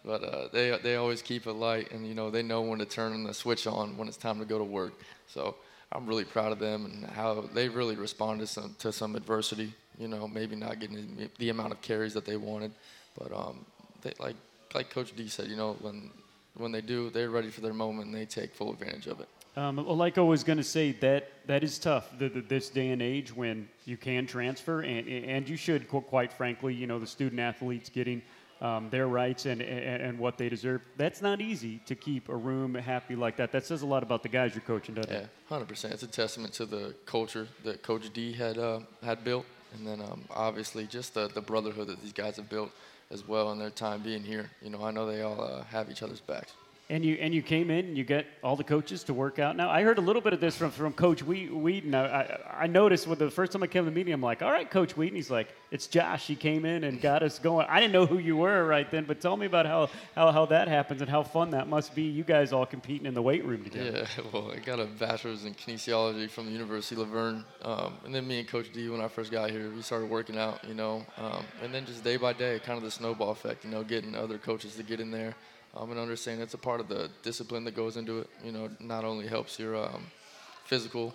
[0.06, 2.86] but uh, they they always keep it light, and you know they know when to
[2.86, 4.94] turn the switch on when it's time to go to work.
[5.28, 5.56] So
[5.94, 9.74] I'm really proud of them and how they really responded to some, to some adversity.
[10.00, 12.72] You know, maybe not getting the amount of carries that they wanted,
[13.18, 13.64] but um,
[14.02, 14.36] they, like
[14.74, 16.10] like Coach Dee said, you know, when
[16.56, 19.28] when they do, they're ready for their moment and they take full advantage of it.
[19.56, 22.70] Um, well, like I was going to say, that that is tough the, the, this
[22.70, 26.98] day and age when you can transfer, and and you should, quite frankly, you know,
[26.98, 28.24] the student athletes getting
[28.64, 30.82] um, their rights and, and, and, what they deserve.
[30.96, 33.52] That's not easy to keep a room happy like that.
[33.52, 35.30] That says a lot about the guys you're coaching, doesn't yeah, it?
[35.52, 35.92] Yeah, 100%.
[35.92, 39.46] It's a testament to the culture that Coach Dee had, uh, had built.
[39.76, 42.72] And then um, obviously just the, the brotherhood that these guys have built
[43.12, 44.50] as well in their time being here.
[44.62, 46.54] You know, I know they all uh, have each other's backs.
[46.94, 49.58] And you and you came in and you get all the coaches to work out.
[49.58, 51.96] Now I heard a little bit of this from, from Coach Whedon.
[51.96, 54.52] I, I noticed when the first time I came to the meeting, I'm like, all
[54.52, 55.16] right, Coach Whedon.
[55.16, 56.28] He's like, it's Josh.
[56.28, 57.66] He came in and got us going.
[57.68, 60.46] I didn't know who you were right then, but tell me about how, how, how
[60.46, 62.04] that happens and how fun that must be.
[62.04, 64.06] You guys all competing in the weight room together.
[64.16, 67.94] Yeah, well, I got a bachelor's in kinesiology from the University of La Verne, um,
[68.06, 70.64] and then me and Coach Dee, when I first got here, we started working out.
[70.64, 73.66] You know, um, and then just day by day, kind of the snowball effect.
[73.66, 75.34] You know, getting other coaches to get in there
[75.76, 78.30] um, and understand it's a part of the discipline that goes into it.
[78.44, 80.06] You know, not only helps your um,
[80.66, 81.14] physical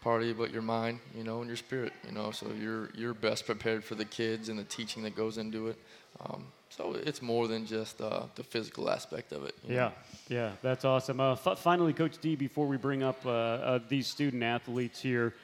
[0.00, 1.92] party, but your mind, you know, and your spirit.
[2.06, 5.38] You know, so you're you're best prepared for the kids and the teaching that goes
[5.38, 5.78] into it.
[6.20, 9.54] Um, so it's more than just uh, the physical aspect of it.
[9.66, 9.92] Yeah, know?
[10.28, 11.20] yeah, that's awesome.
[11.20, 15.34] Uh, f- finally, Coach Dee, before we bring up uh, uh, these student athletes here,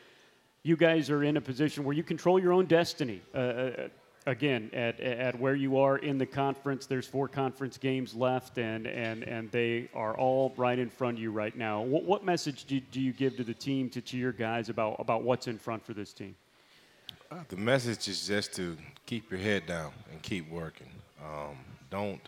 [0.62, 3.20] you guys are in a position where you control your own destiny.
[3.34, 3.88] Uh, uh,
[4.26, 6.86] again at, at where you are in the conference.
[6.86, 11.22] There's four conference games left, and and and they are all right in front of
[11.22, 11.82] you right now.
[11.82, 14.96] What, what message do, do you give to the team to, to your guys about
[14.98, 16.34] about what's in front for this team?
[17.30, 20.90] Uh, the message is just to keep your head down and keep working.
[21.22, 21.56] Um,
[21.90, 22.20] don't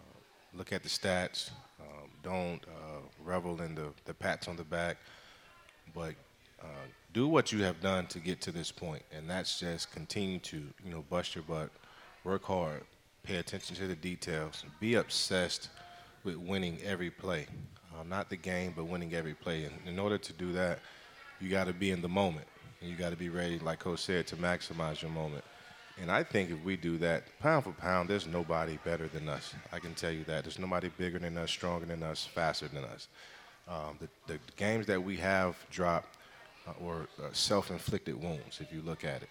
[0.00, 0.18] uh,
[0.54, 1.50] look at the stats.
[1.80, 4.96] Um, don't uh, revel in the, the pats on the back,
[5.94, 6.14] but
[6.62, 10.38] uh, do what you have done to get to this point, and that's just continue
[10.40, 11.70] to you know bust your butt,
[12.24, 12.82] work hard,
[13.22, 15.70] pay attention to the details, be obsessed
[16.24, 17.46] with winning every play,
[17.94, 19.64] uh, not the game, but winning every play.
[19.64, 20.80] And in order to do that,
[21.40, 22.46] you got to be in the moment,
[22.80, 25.44] and you got to be ready, like Coach said, to maximize your moment.
[26.00, 29.54] And I think if we do that, pound for pound, there's nobody better than us.
[29.72, 30.44] I can tell you that.
[30.44, 33.08] There's nobody bigger than us, stronger than us, faster than us.
[33.68, 36.15] Um, the, the, games that we have dropped
[36.80, 38.60] or uh, self-inflicted wounds.
[38.60, 39.28] If you look at it,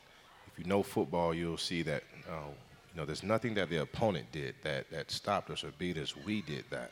[0.47, 2.49] if you know football, you'll see that uh,
[2.93, 6.13] you know there's nothing that the opponent did that that stopped us or beat us.
[6.25, 6.91] We did that,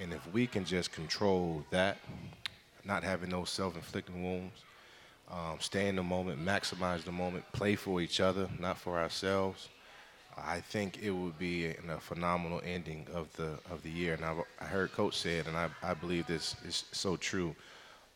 [0.00, 1.98] and if we can just control that,
[2.84, 4.64] not having those self-inflicted wounds,
[5.30, 9.68] um, stay in the moment, maximize the moment, play for each other, not for ourselves.
[10.36, 14.14] I think it would be a, a phenomenal ending of the of the year.
[14.14, 17.54] And I've, I heard Coach say it, and I, I believe this is so true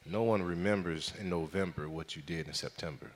[0.07, 3.11] no one remembers in November what you did in September.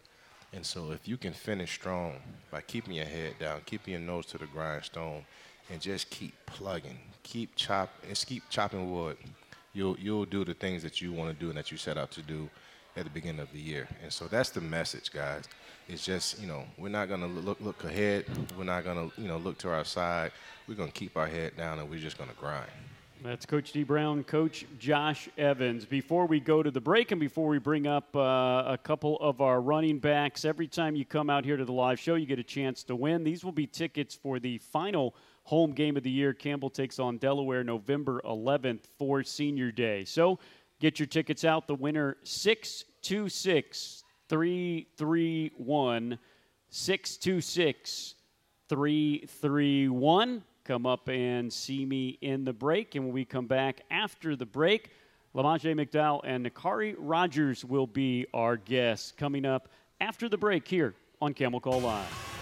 [0.53, 2.14] And so if you can finish strong
[2.51, 5.24] by keeping your head down, keeping your nose to the grindstone,
[5.70, 9.16] and just keep plugging, keep chop, and keep chopping wood,
[9.72, 12.11] you'll you'll do the things that you want to do and that you set out
[12.12, 12.49] to do
[12.97, 13.89] at the beginning of the year.
[14.03, 15.45] And so that's the message, guys.
[15.89, 18.24] It's just you know we're not gonna look look ahead.
[18.57, 20.30] We're not gonna you know look to our side.
[20.68, 22.70] We're gonna keep our head down and we're just gonna grind.
[23.23, 25.87] That's Coach Dee Brown, Coach Josh Evans.
[25.87, 29.41] Before we go to the break and before we bring up uh, a couple of
[29.41, 32.39] our running backs, every time you come out here to the live show, you get
[32.39, 33.25] a chance to win.
[33.25, 35.14] These will be tickets for the final
[35.45, 36.35] home game of the year.
[36.35, 40.05] Campbell takes on Delaware November 11th for Senior Day.
[40.05, 40.39] So
[40.79, 41.67] get your tickets out.
[41.67, 46.19] The winner 626 331
[46.69, 48.14] 626
[48.69, 52.97] 331 come up and see me in the break.
[52.97, 54.91] And when we come back after the break,
[55.35, 59.69] Lamagea McDowell and Naquari Rogers will be our guests coming up
[60.01, 62.36] after the break here on Camel Call Live.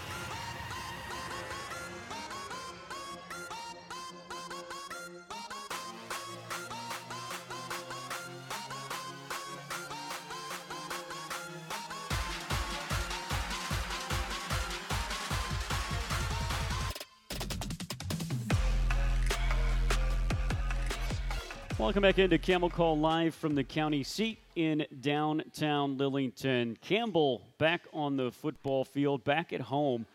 [21.95, 26.75] Welcome back into Camel Call Live from the county seat in downtown Lillington.
[26.81, 30.05] Campbell back on the football field, back at home.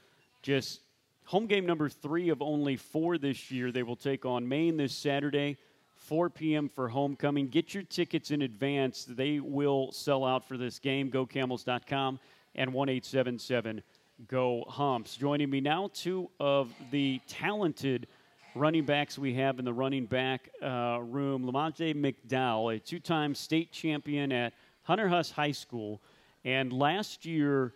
[0.42, 0.80] Just
[1.24, 3.72] home game number three of only four this year.
[3.72, 5.56] They will take on Maine this Saturday,
[5.96, 6.68] 4 p.m.
[6.68, 7.48] for homecoming.
[7.48, 9.06] Get your tickets in advance.
[9.08, 11.10] They will sell out for this game.
[11.10, 12.20] GoCamels.com
[12.56, 13.82] and 1877
[14.28, 15.16] Go Humps.
[15.16, 18.06] Joining me now, two of the talented–
[18.54, 21.44] running backs we have in the running back uh, room.
[21.44, 26.00] Lamagea McDowell, a two time state champion at Hunter Huss High School.
[26.44, 27.72] And last year,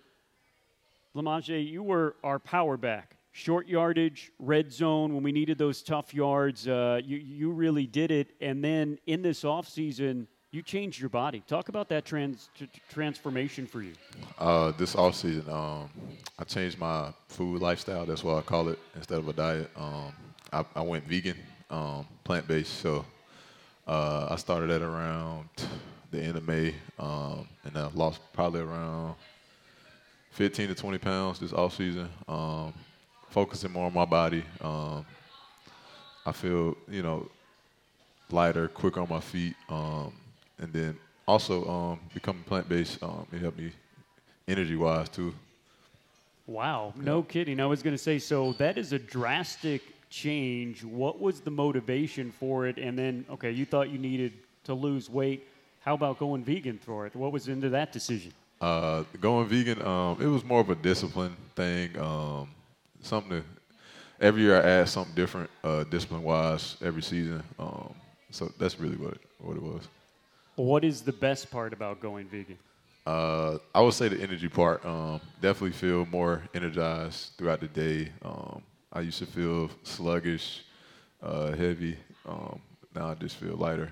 [1.15, 3.17] Lamagea, you were our power back.
[3.33, 8.13] Short yardage, red zone, when we needed those tough yards, uh, you, you really did
[8.13, 8.29] it.
[8.41, 11.43] And then in this offseason, you changed your body.
[11.49, 13.93] Talk about that trans- t- transformation for you.
[14.39, 15.91] Uh, this offseason, um,
[16.39, 18.07] I changed my food lifestyle.
[18.07, 19.69] That's what I call it instead of a diet.
[19.75, 20.13] Um,
[20.55, 21.37] I, I went vegan,
[21.71, 22.75] um, plant based.
[22.79, 23.05] So
[23.87, 25.49] uh, I started at around
[26.13, 29.17] the end of May, um, and I lost probably around
[30.31, 32.09] 15 to 20 pounds this off season.
[32.29, 32.73] Um,
[33.31, 34.45] focusing more on my body.
[34.61, 35.05] Um,
[36.25, 37.29] I feel you know
[38.31, 40.13] lighter, quicker on my feet, um,
[40.59, 40.97] and then
[41.27, 43.03] also um, becoming plant based.
[43.03, 43.73] Um, it helped me
[44.47, 45.35] energy wise too.
[46.47, 47.59] Wow, no kidding.
[47.59, 50.85] I was going to say, so that is a drastic change?
[50.85, 52.79] What was the motivation for it?
[52.79, 54.33] And then, okay, you thought you needed
[54.65, 55.47] to lose weight.
[55.81, 57.15] How about going vegan for it?
[57.17, 58.33] What was into that decision?
[58.61, 61.99] Uh, going vegan, um, it was more of a discipline thing.
[61.99, 62.49] Um,
[63.03, 63.45] something to,
[64.21, 67.43] every year I add something different, uh, discipline wise, every season.
[67.59, 67.93] Um,
[68.31, 69.89] so that's really what it, what it was.
[70.55, 72.57] What is the best part about going vegan?
[73.05, 74.87] Uh, I would say the energy part.
[74.87, 78.11] Um, definitely feel more energized throughout the day.
[78.25, 78.63] Um,
[78.95, 80.63] I used to feel sluggish,
[81.21, 81.99] uh, heavy.
[82.27, 82.61] Um,
[82.95, 83.91] now I just feel lighter.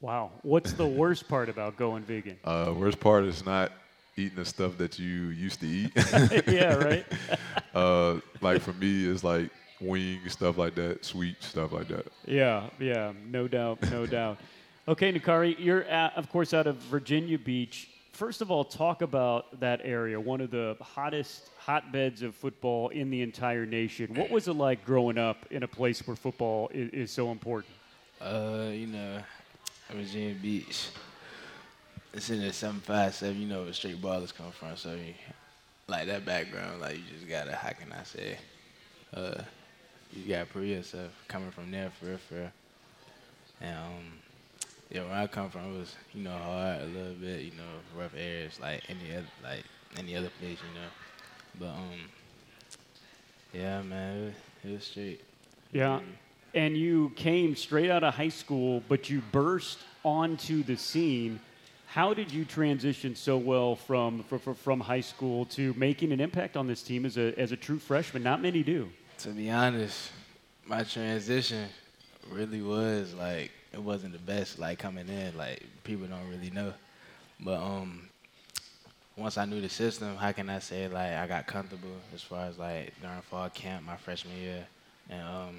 [0.00, 0.30] Wow.
[0.42, 2.38] What's the worst part about going vegan?
[2.42, 3.72] Uh, worst part is not
[4.16, 5.92] eating the stuff that you used to eat.
[6.46, 7.06] yeah, right.
[7.74, 9.50] uh, like for me, it's like
[9.80, 12.06] wings, stuff like that, sweet stuff like that.
[12.24, 14.38] Yeah, yeah, no doubt, no doubt.
[14.88, 17.88] Okay, Naquari, you're at, of course out of Virginia Beach.
[18.16, 23.10] First of all, talk about that area, one of the hottest hotbeds of football in
[23.10, 24.14] the entire nation.
[24.14, 27.74] What was it like growing up in a place where football is, is so important?
[28.18, 29.18] Uh, you know,
[29.90, 30.88] Virginia Beach.
[32.14, 33.38] It's in the seven five seven.
[33.38, 34.74] You know where straight ballers come from.
[34.78, 35.12] So, you,
[35.86, 37.54] like that background, like you just gotta.
[37.54, 38.38] How can I say?
[39.12, 39.42] Uh,
[40.10, 42.52] you gotta prove yourself coming from there for real, for real.
[43.60, 44.12] And um,
[44.90, 47.40] yeah, where I come from, it was you know hard a little bit.
[47.40, 49.64] You know, rough areas like any other like
[49.98, 50.58] any other place.
[50.58, 50.88] You know,
[51.58, 52.00] but um,
[53.52, 54.34] yeah, man, it was,
[54.64, 55.24] it was straight.
[55.72, 56.00] Yeah.
[56.54, 61.40] And you came straight out of high school, but you burst onto the scene.
[61.86, 66.56] How did you transition so well from, from, from high school to making an impact
[66.56, 68.22] on this team as a, as a true freshman?
[68.22, 68.88] Not many do.
[69.18, 70.10] To be honest,
[70.66, 71.68] my transition
[72.30, 76.74] really was like it wasn't the best like coming in like people don't really know.
[77.40, 78.08] But um
[79.16, 82.46] once i knew the system how can i say like i got comfortable as far
[82.46, 84.66] as like during fall camp my freshman year.
[85.10, 85.56] And um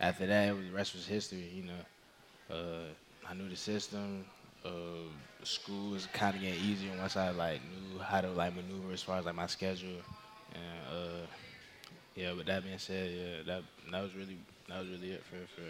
[0.00, 2.54] after that was, the rest was history you know.
[2.56, 2.88] Uh
[3.28, 4.24] i knew the system
[4.64, 4.70] uh
[5.44, 9.02] school was kind of getting easier once i like knew how to like maneuver as
[9.02, 10.00] far as like my schedule.
[10.54, 11.26] And uh
[12.16, 13.62] yeah, but that being said, yeah, that
[13.92, 14.38] that was really
[14.68, 15.62] that was really it for for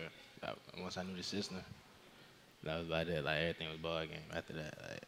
[0.42, 1.58] uh, once I knew the system.
[2.64, 3.24] That was about it.
[3.24, 4.78] Like everything was ball game after that.
[4.82, 5.02] Like.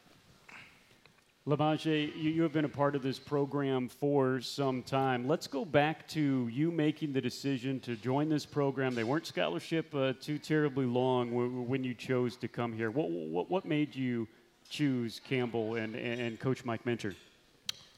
[1.48, 5.26] Lamagea, you, you have been a part of this program for some time.
[5.26, 8.94] Let's go back to you making the decision to join this program.
[8.94, 12.90] They weren't scholarship uh, too terribly long w- when you chose to come here.
[12.90, 14.28] What, what, what made you
[14.68, 17.14] choose Campbell and, and Coach Mike Minter?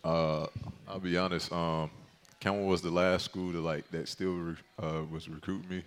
[0.05, 0.47] Uh,
[0.87, 1.53] I'll be honest.
[1.53, 1.91] Um,
[2.39, 5.83] Campbell was the last school to like that still re- uh, was recruiting me.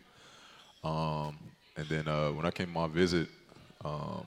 [0.84, 1.38] Um,
[1.78, 3.28] and then uh, when I came on visit,
[3.84, 4.26] um,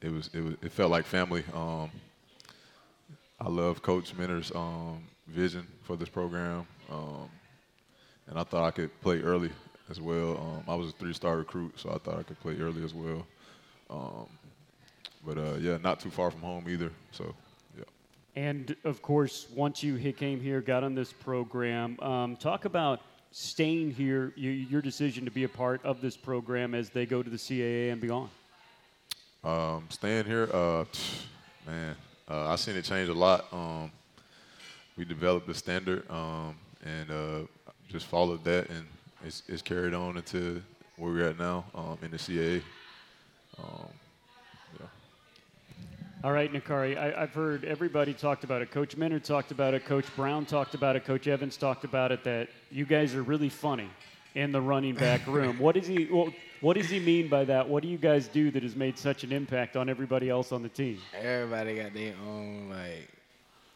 [0.00, 1.44] it was it was it felt like family.
[1.54, 1.90] Um,
[3.40, 7.28] I love Coach Minter's um, vision for this program, um,
[8.26, 9.50] and I thought I could play early
[9.90, 10.36] as well.
[10.38, 13.26] Um, I was a three-star recruit, so I thought I could play early as well.
[15.24, 16.90] but uh, yeah, not too far from home either.
[17.12, 17.34] So
[17.76, 17.84] yeah.
[18.34, 23.00] and of course, once you came here, got on this program, um, talk about
[23.36, 27.22] staying here, you, your decision to be a part of this program as they go
[27.22, 28.30] to the CAA and beyond.
[29.44, 30.84] Um, staying here, uh,
[31.66, 31.94] man,
[32.30, 33.44] uh, I've seen it change a lot.
[33.52, 33.92] Um,
[34.96, 38.86] we developed the standard um, and uh, just followed that, and
[39.22, 40.62] it's, it's, carried on into
[40.96, 42.62] where we're at now um, in the CAA.
[46.24, 48.70] All right, Naquari, I, have heard everybody talked about it.
[48.70, 49.84] Coach Minter talked about it.
[49.84, 51.04] Coach Brown talked about it.
[51.04, 52.24] Coach Evans talked about it.
[52.24, 53.90] That you guys are really funny
[54.34, 55.58] in the running back room.
[55.58, 56.06] what does he?
[56.10, 57.68] Well, what does he mean by that?
[57.68, 60.62] What do you guys do that has made such an impact on everybody else on
[60.62, 60.98] the team?
[61.14, 63.08] Everybody got their own like.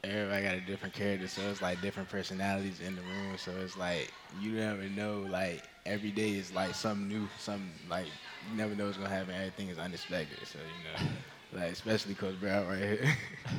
[0.03, 3.37] Everybody got a different character, so it's like different personalities in the room.
[3.37, 4.11] So it's like
[4.41, 5.27] you never know.
[5.29, 7.29] Like every day is like something new.
[7.39, 9.35] Something like you never know what's gonna happen.
[9.35, 10.39] Everything is unexpected.
[10.49, 11.11] So you know.
[11.53, 13.17] Like especially Coach Brown right here.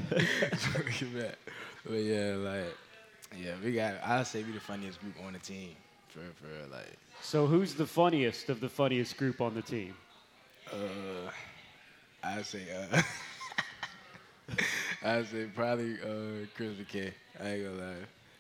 [1.86, 2.78] but yeah, like
[3.38, 3.96] yeah, we got.
[4.04, 5.76] I'd say we the funniest group on the team
[6.10, 6.98] for for like.
[7.22, 9.94] So who's the funniest of the funniest group on the team?
[10.72, 11.32] Uh,
[12.24, 13.02] I'd say uh,
[15.04, 17.12] I'd say probably uh, Chris McKay.
[17.42, 17.96] I ain't gonna lie.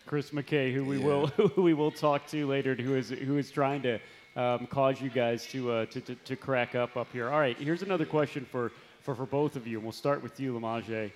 [0.05, 1.05] Chris McKay, who we yeah.
[1.05, 3.99] will who we will talk to later, who is who is trying to
[4.35, 7.29] um, cause you guys to, uh, to, to to crack up up here.
[7.29, 8.71] All right, here's another question for
[9.01, 9.77] for, for both of you.
[9.77, 11.11] And we'll start with you, Lamagea.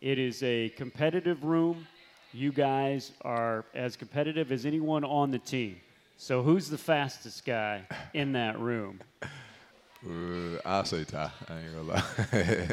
[0.00, 1.86] It is a competitive room.
[2.32, 5.80] You guys are as competitive as anyone on the team.
[6.16, 7.82] So who's the fastest guy
[8.14, 9.00] in that room?
[9.22, 11.30] Uh, I'll say Tai.
[11.48, 12.04] I ain't gonna lie.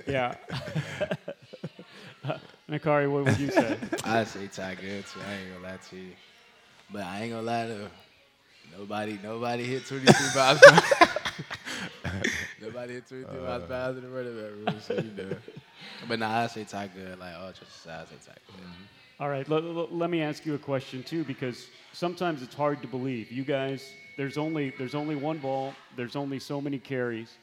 [0.08, 0.36] yeah.
[2.70, 3.78] Naquari, what would you say?
[4.04, 5.20] i say Tai Goode too.
[5.26, 6.12] I ain't gonna lie to you.
[6.92, 7.90] But I ain't gonna lie to
[8.78, 9.20] nobody.
[9.24, 10.62] Nobody hit 23 miles.
[12.68, 15.36] Nobody hit 23 uh, miles per hour in the running back room, so you know.
[16.08, 17.20] But nah, I say Tai Goode.
[17.20, 18.66] Like all just aside, I say Tai Goode.
[18.66, 18.84] Mm-hmm.
[19.20, 23.32] All right, let me ask you a question too, because sometimes it's hard to believe.
[23.32, 25.74] You guys, there's only there's only one ball.
[25.96, 27.38] There's only so many carries.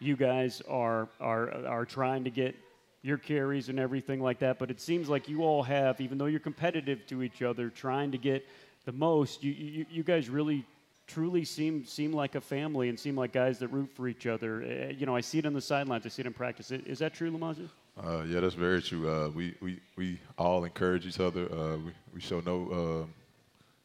[0.00, 2.56] You guys are are are trying to get
[3.02, 4.58] your carries and everything like that.
[4.58, 8.10] But it seems like you all have, even though you're competitive to each other, trying
[8.10, 8.44] to get
[8.84, 9.44] the most.
[9.44, 10.64] You you, you guys really
[11.06, 14.62] truly seem seem like a family and seem like guys that root for each other.
[14.62, 16.06] Uh, you know, I see it on the sidelines.
[16.06, 16.70] I see it in practice.
[16.70, 17.68] Is that true, Lamagea?
[18.02, 19.08] Uh, yeah, that's very true.
[19.08, 21.50] Uh, we, we we all encourage each other.
[21.52, 23.14] Uh, we we show no um,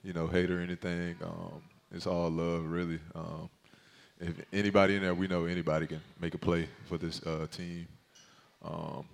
[0.04, 1.16] you know hate or anything.
[1.24, 1.62] Um,
[1.92, 3.00] it's all love, really.
[3.16, 3.50] Um,
[4.20, 7.88] if anybody in there, we know anybody can make a play for this uh, team.
[8.64, 9.06] Um,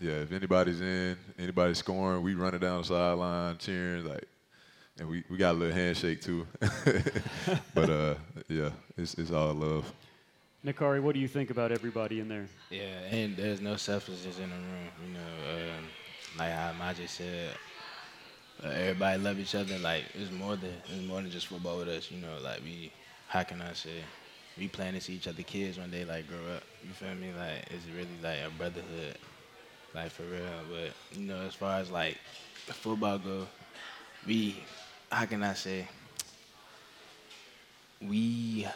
[0.00, 4.26] yeah, if anybody's in, anybody's scoring, we run it down the sideline, cheering like,
[4.98, 6.46] and we, we got a little handshake too.
[7.74, 8.14] but uh,
[8.48, 9.92] yeah, it's it's all love.
[10.64, 12.46] Naquari, what do you think about everybody in there?
[12.70, 14.90] Yeah, and there's no selfishness in the room.
[15.06, 15.84] You know, um,
[16.38, 17.50] like how Maji said,
[18.64, 19.78] uh, everybody love each other.
[19.78, 22.10] Like it's more than it's more than just football with us.
[22.10, 22.90] You know, like we,
[23.28, 24.02] how can I say,
[24.56, 26.62] we plan to see each other kids when they like grow up.
[26.86, 27.32] You feel me?
[27.36, 29.18] Like it's really like a brotherhood,
[29.94, 30.62] like for real.
[30.70, 32.16] But you know, as far as like
[32.68, 33.46] football go,
[34.26, 34.56] we,
[35.10, 35.88] how can I say,
[38.00, 38.66] we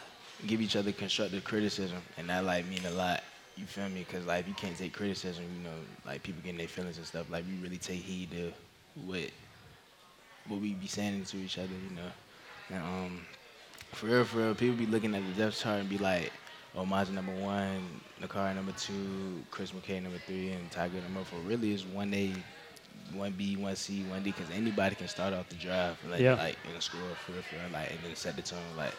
[0.45, 3.23] give each other constructive criticism, and that like mean a lot.
[3.55, 4.05] You feel me?
[4.07, 5.75] Because like you can't take criticism, you know,
[6.05, 7.29] like people getting their feelings and stuff.
[7.29, 8.53] Like we really take heed to
[9.05, 9.29] what
[10.47, 12.11] what we be saying to each other, you know.
[12.69, 13.21] And um,
[13.91, 16.31] for real, for real, people be looking at the depth chart and be like,
[16.75, 17.81] oh, Maja number one,
[18.21, 21.39] Naquari number two, Chris McKay number three, and Tiger number four.
[21.39, 22.33] Really, is one A,
[23.13, 26.35] one B, one C, one D, because anybody can start off the drive, like, yeah.
[26.35, 28.93] like in a score, for real, for real, like, and then set the tone, like.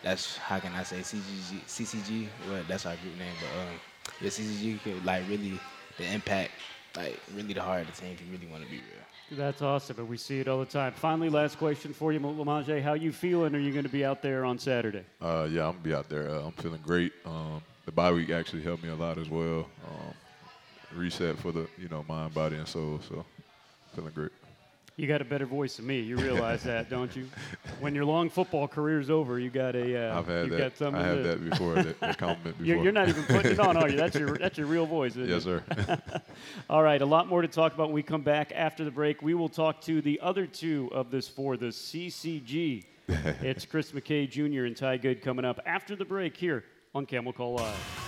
[0.00, 1.60] That's how can I say CCG?
[1.66, 3.80] CCG, well, that's our group name, but um,
[4.20, 5.58] yeah, CCG could like really
[5.96, 6.52] the impact,
[6.96, 9.38] like really the heart of the team if you really want to be real.
[9.38, 10.92] That's awesome, and we see it all the time.
[10.94, 12.82] Finally, last question for you, Lamagea.
[12.82, 13.54] How you feeling?
[13.54, 15.04] Are you going to be out there on Saturday?
[15.20, 16.30] Uh, yeah, I'm gonna be out there.
[16.30, 17.12] Uh, I'm feeling great.
[17.26, 19.68] Um, the bye week actually helped me a lot as well.
[19.84, 20.14] Um,
[20.94, 23.00] reset for the you know mind, body, and soul.
[23.06, 23.24] So
[23.94, 24.32] feeling great.
[24.98, 26.00] You got a better voice than me.
[26.00, 27.28] You realize that, don't you?
[27.78, 30.10] When your long football career's over, you got a.
[30.10, 30.76] Uh, I've had you that.
[30.76, 31.74] Got I have that before.
[31.74, 32.82] that, that compliment before.
[32.82, 33.96] You're, not even putting it on, are you?
[33.96, 35.14] That's your that's your real voice.
[35.14, 35.62] yes, sir.
[36.68, 39.22] All right, a lot more to talk about when we come back after the break.
[39.22, 42.84] We will talk to the other two of this for the CCG.
[43.08, 44.64] it's Chris McKay Jr.
[44.64, 48.07] and Tai Goode coming up after the break here on Camel Call Live.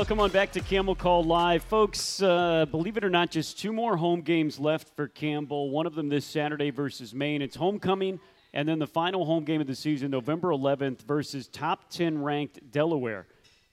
[0.00, 1.62] Welcome on back to Camel Call Live.
[1.64, 5.68] Folks, uh, believe it or not, just two more home games left for Campbell.
[5.68, 7.42] One of them this Saturday versus Maine.
[7.42, 8.18] It's homecoming,
[8.54, 12.70] and then the final home game of the season, November 11th, versus top 10 ranked
[12.70, 13.26] Delaware.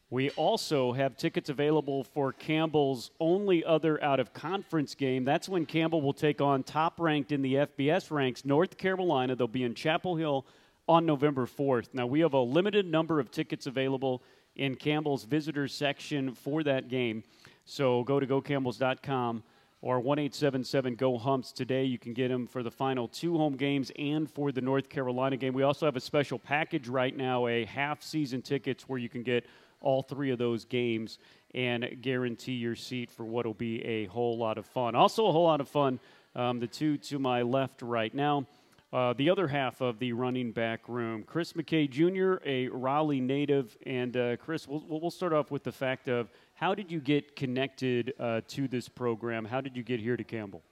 [0.09, 5.23] We also have tickets available for Campbell's only other out of conference game.
[5.23, 9.33] That's when Campbell will take on top ranked in the FBS ranks, North Carolina.
[9.37, 10.45] They'll be in Chapel Hill
[10.89, 11.93] on November 4th.
[11.93, 14.21] Now, we have a limited number of tickets available
[14.57, 17.23] in Campbell's visitors section for that game.
[17.65, 19.43] So go to gocamels.com
[19.81, 21.83] or 1877 go humps today.
[21.83, 25.37] You can get them for the final two home games and for the north carolina
[25.37, 25.53] game.
[25.53, 29.23] We also have a special package right now a half season tickets where you can
[29.23, 29.45] get
[29.79, 31.19] all three of those games
[31.53, 34.95] and guarantee your seat for what will be a whole lot of fun.
[34.95, 35.99] Also a whole lot of fun
[36.35, 38.45] um, the two to my left right now
[38.93, 43.75] uh, the other half of the running back room, Chris McKay Jr., a Raleigh native.
[43.85, 47.35] And uh, Chris, we'll, we'll start off with the fact of how did you get
[47.35, 49.43] connected uh, to this program?
[49.45, 50.63] How did you get here to Campbell?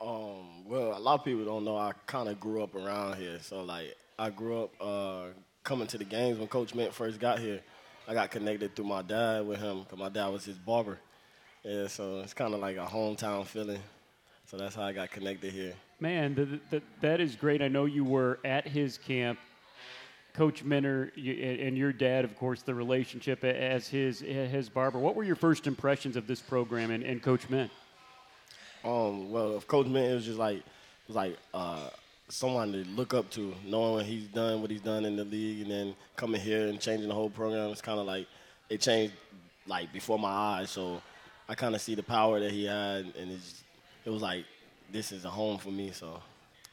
[0.00, 3.38] Um, well, a lot of people don't know I kind of grew up around here.
[3.42, 5.24] So, like, I grew up uh,
[5.62, 7.60] coming to the games when Coach Mint first got here.
[8.06, 10.98] I got connected through my dad with him because my dad was his barber.
[11.62, 13.80] Yeah, so it's kind of like a hometown feeling.
[14.46, 15.74] So that's how I got connected here.
[16.00, 17.60] Man, the, the, that is great.
[17.60, 19.38] I know you were at his camp.
[20.32, 25.00] Coach Minter and your dad, of course, the relationship as his his barber.
[25.00, 27.72] What were your first impressions of this program and, and Coach Mint?
[28.84, 30.62] Um, well, of Coach Mint, it was just like
[31.08, 31.88] was like uh,
[32.28, 35.62] someone to look up to, knowing what he's done, what he's done in the league,
[35.62, 37.70] and then coming here and changing the whole program.
[37.70, 38.28] It's kind of like
[38.68, 39.14] it changed
[39.66, 40.70] like before my eyes.
[40.70, 41.02] So
[41.48, 43.40] I kind of see the power that he had, and
[44.04, 44.44] it was like
[44.90, 45.90] this is a home for me.
[45.92, 46.22] So.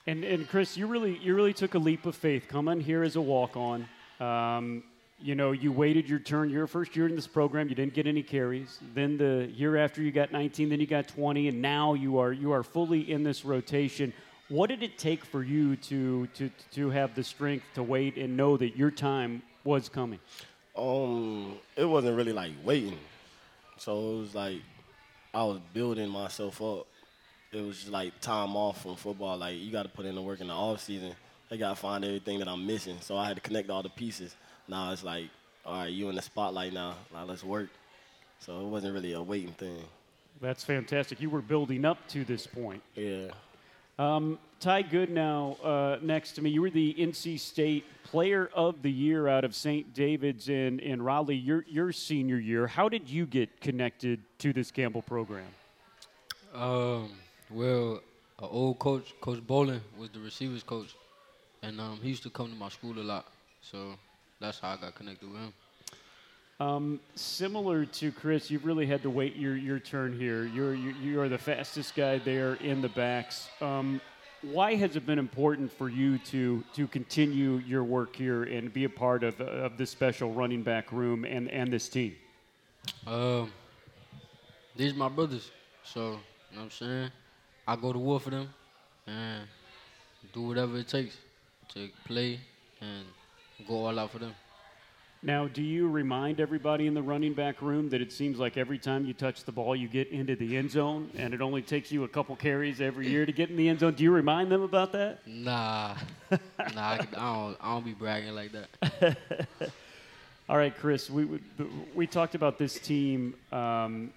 [0.07, 3.15] And and Chris, you really you really took a leap of faith coming here as
[3.15, 3.87] a walk on.
[4.19, 4.83] Um,
[5.19, 6.49] you know, you waited your turn.
[6.49, 8.79] Your first year in this program, you didn't get any carries.
[8.93, 10.69] Then the year after, you got 19.
[10.69, 14.13] Then you got 20, and now you are you are fully in this rotation.
[14.49, 18.37] What did it take for you to to to have the strength to wait and
[18.37, 20.19] know that your time was coming?
[20.77, 22.99] Um, it wasn't really like waiting.
[23.77, 24.61] So it was like
[25.33, 26.87] I was building myself up
[27.55, 29.37] it was just like time off from football.
[29.37, 31.15] Like you got to put in the work in the off season.
[31.49, 32.97] I got to find everything that I'm missing.
[33.01, 34.35] So I had to connect all the pieces.
[34.67, 35.29] Now it's like,
[35.65, 36.95] all right, you in the spotlight now.
[37.13, 37.69] Now let's work.
[38.39, 39.83] So it wasn't really a waiting thing.
[40.41, 41.21] That's fantastic.
[41.21, 42.83] You were building up to this point.
[42.95, 43.29] Yeah.
[43.97, 48.81] Um, Tai Goode now, uh, next to me, you were the NC State Player of
[48.81, 49.93] the Year out of St.
[49.93, 52.67] David's in, in Raleigh, your, your senior year.
[52.67, 55.47] How did you get connected to this Campbell program?
[56.53, 57.11] Um,
[57.49, 58.01] well,
[58.39, 60.95] an old coach, Coach Bolin, was the receivers coach,
[61.61, 63.27] and um, he used to come to my school a lot.
[63.61, 63.95] So
[64.39, 65.53] that's how I got connected with him.
[66.59, 70.45] Um, similar to Chris, you've really had to wait your, your turn here.
[70.45, 73.49] You're, you, you are the fastest guy there in the backs.
[73.59, 73.99] Um,
[74.41, 78.85] why has it been important for you to, to continue your work here and be
[78.85, 82.15] a part of, of this special running back room and, and this team?
[83.05, 83.51] Um,
[84.75, 85.51] these my brothers.
[85.83, 86.17] So, you know
[86.51, 87.11] what I'm saying?
[87.67, 88.53] I go to war for them
[89.07, 89.47] and
[90.33, 91.17] do whatever it takes
[91.73, 92.39] to play
[92.79, 93.05] and
[93.67, 94.35] go all out for them.
[95.23, 98.77] Now, do you remind everybody in the running back room that it seems like every
[98.77, 101.91] time you touch the ball, you get into the end zone, and it only takes
[101.91, 103.95] you a couple carries every year to get in the end zone?
[103.95, 105.25] Do you remind them about that?
[105.25, 105.95] Nah,
[106.29, 106.37] nah,
[106.77, 109.17] I, don't, I don't be bragging like that.
[110.49, 111.27] All right, Chris, we,
[111.95, 114.11] we talked about this team um,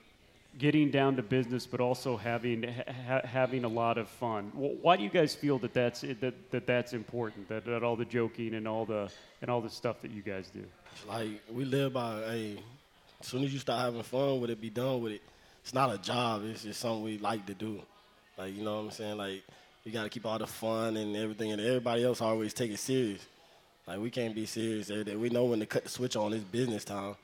[0.56, 2.62] getting down to business, but also having
[3.06, 4.50] ha- having a lot of fun.
[4.54, 7.48] Why do you guys feel that that's that, that that's important?
[7.48, 9.10] That, that all the joking and all the
[9.42, 10.64] and all the stuff that you guys do.
[11.06, 12.58] Like we live by, hey,
[13.20, 15.22] as soon as you start having fun with it, be done with it.
[15.62, 16.42] It's not a job.
[16.44, 17.80] It's just something we like to do.
[18.36, 19.16] Like you know what I'm saying?
[19.18, 19.42] Like
[19.84, 22.78] you got to keep all the fun and everything, and everybody else always take it
[22.78, 23.24] serious.
[23.86, 25.16] Like we can't be serious every day.
[25.16, 26.32] We know when to cut the switch on.
[26.32, 27.16] It's business time.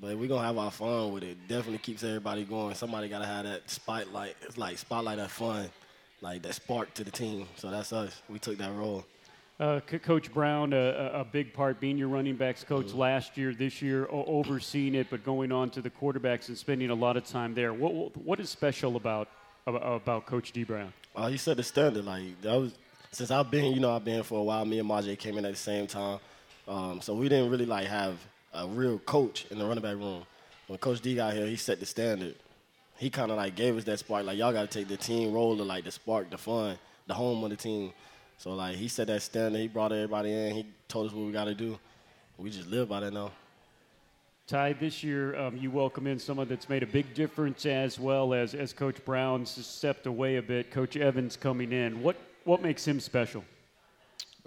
[0.00, 1.48] But we're gonna have our fun with it.
[1.48, 2.74] Definitely keeps everybody going.
[2.74, 4.36] Somebody gotta have that spotlight.
[4.42, 5.70] It's like spotlight that fun,
[6.20, 7.46] like that spark to the team.
[7.56, 8.20] So that's us.
[8.28, 9.04] We took that role.
[9.58, 12.98] Uh, C- coach Brown, a, a, big part being your running backs coach mm-hmm.
[12.98, 16.90] last year, this year, o- overseeing it, but going on to the quarterbacks and spending
[16.90, 17.72] a lot of time there.
[17.72, 19.28] What what is special about
[19.66, 20.92] about Coach Dee Brown?
[21.14, 22.04] Uh, he set the standard.
[22.04, 22.74] Like that was
[23.12, 24.66] since I've been, you know, I've been for a while.
[24.66, 26.18] Me and Majay came in at the same time,
[26.68, 28.18] um, so we didn't really like have
[28.52, 30.24] a real coach in the running back room.
[30.66, 32.34] When Coach Dee got here, he set the standard.
[32.98, 34.24] He kind of like gave us that spark.
[34.24, 37.14] Like y'all got to take the team role to like the spark, the fun, the
[37.14, 37.92] home of the team.
[38.38, 39.58] So like he set that standard.
[39.58, 40.54] He brought everybody in.
[40.54, 41.78] He told us what we got to do.
[42.38, 43.32] We just live by that now.
[44.46, 48.32] Tai, this year um, you welcome in someone that's made a big difference as well
[48.32, 50.70] as as Coach Brown's stepped away a bit.
[50.70, 52.00] Coach Evans coming in.
[52.02, 53.44] What what makes him special?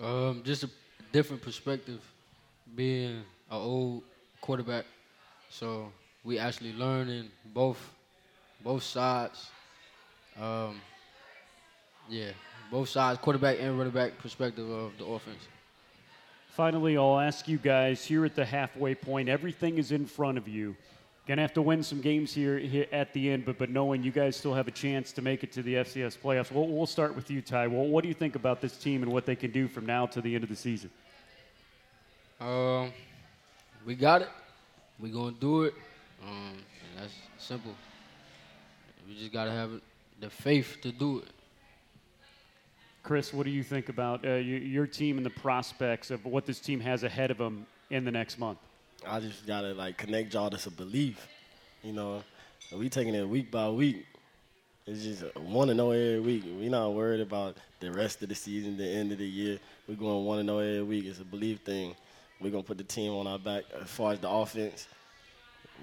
[0.02, 0.70] Um, just a
[1.12, 2.00] different perspective,
[2.76, 4.04] being an old
[4.42, 4.86] quarterback.
[5.50, 5.92] So
[6.24, 7.78] we actually learning both
[8.64, 9.50] both sides.
[10.40, 10.82] Um,
[12.10, 12.32] yeah,
[12.72, 15.48] both sides, quarterback and running back perspective of the offense.
[16.50, 19.30] Finally, I'll ask you guys here at the halfway point.
[19.30, 20.76] Everything is in front of you.
[21.28, 24.12] Gonna have to win some games here, here at the end, but but knowing you
[24.12, 26.52] guys still have a chance to make it to the FCS playoffs.
[26.52, 27.68] We'll, we'll start with you, Tai.
[27.68, 30.08] Well, what do you think about this team and what they can do from now
[30.08, 30.90] to the end of the season?
[32.42, 32.92] Um,
[33.90, 34.30] we got it.
[35.00, 35.74] We gonna do it.
[36.24, 36.58] Um,
[36.96, 37.74] that's simple.
[39.08, 39.82] We just gotta have
[40.20, 41.30] the faith to do it.
[43.02, 46.60] Chris, what do you think about uh, your team and the prospects of what this
[46.60, 48.60] team has ahead of them in the next month?
[49.08, 51.28] I just gotta like connect y'all to some belief.
[51.82, 52.22] You know,
[52.72, 54.06] we taking it week by week.
[54.86, 56.44] It's just one to know every week.
[56.46, 59.58] We're not worried about the rest of the season, the end of the year.
[59.88, 61.06] We're going one to know every week.
[61.06, 61.96] It's a belief thing.
[62.42, 63.64] We're gonna put the team on our back.
[63.82, 64.88] As far as the offense,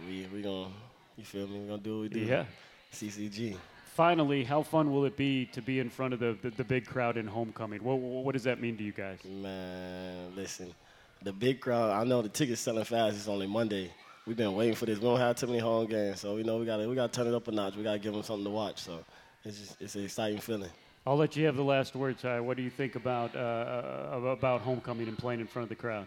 [0.07, 0.69] we we gonna
[1.17, 1.61] you feel me?
[1.61, 2.21] We're gonna do what we do.
[2.21, 2.45] Yeah.
[2.93, 3.57] CCG
[3.97, 6.85] finally, how fun will it be to be in front of the, the, the big
[6.85, 7.83] crowd in homecoming?
[7.83, 9.19] What, what does that mean to you guys?
[9.25, 10.75] Man, listen,
[11.23, 13.17] the big crowd, I know the tickets selling fast.
[13.17, 13.91] It's only Monday.
[14.27, 14.99] We've been waiting for this.
[14.99, 17.17] We don't have too many home games, so we know we got we got to
[17.17, 17.77] turn it up a notch.
[17.77, 18.83] We got to give them something to watch.
[18.83, 19.05] So
[19.45, 20.71] it's just, it's an exciting feeling.
[21.07, 22.41] I'll let you have the last word, Tai.
[22.41, 25.77] What do you think about uh, uh about homecoming and playing in front of the
[25.77, 26.07] crowd?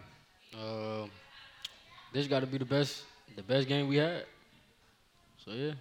[0.54, 1.06] Uh,
[2.12, 3.04] this got to be the best
[3.36, 4.24] the best game we had.
[5.44, 5.72] So yeah.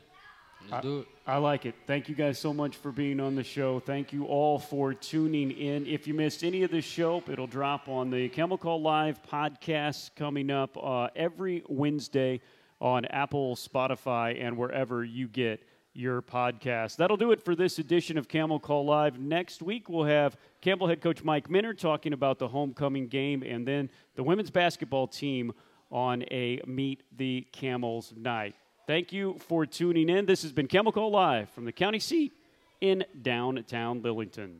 [0.61, 1.07] Let's I, do it.
[1.25, 1.75] I like it.
[1.87, 3.79] Thank you guys so much for being on the show.
[3.79, 5.87] Thank you all for tuning in.
[5.87, 10.11] If you missed any of the show, it'll drop on the Camel Call Live podcast
[10.15, 12.41] coming up uh, every Wednesday
[12.81, 15.63] on Apple, Spotify, and wherever you get
[15.93, 16.97] your podcast.
[16.97, 19.19] That'll do it for this edition of Camel Call Live.
[19.19, 23.67] Next week, we'll have Campbell head coach Mike Minter talking about the homecoming game and
[23.67, 25.51] then the women's basketball team
[25.91, 28.55] on a Meet the Camels night.
[28.87, 30.25] Thank you for tuning in.
[30.25, 32.33] This has been Camel Call Live from the county seat
[32.81, 34.59] in downtown Lillington.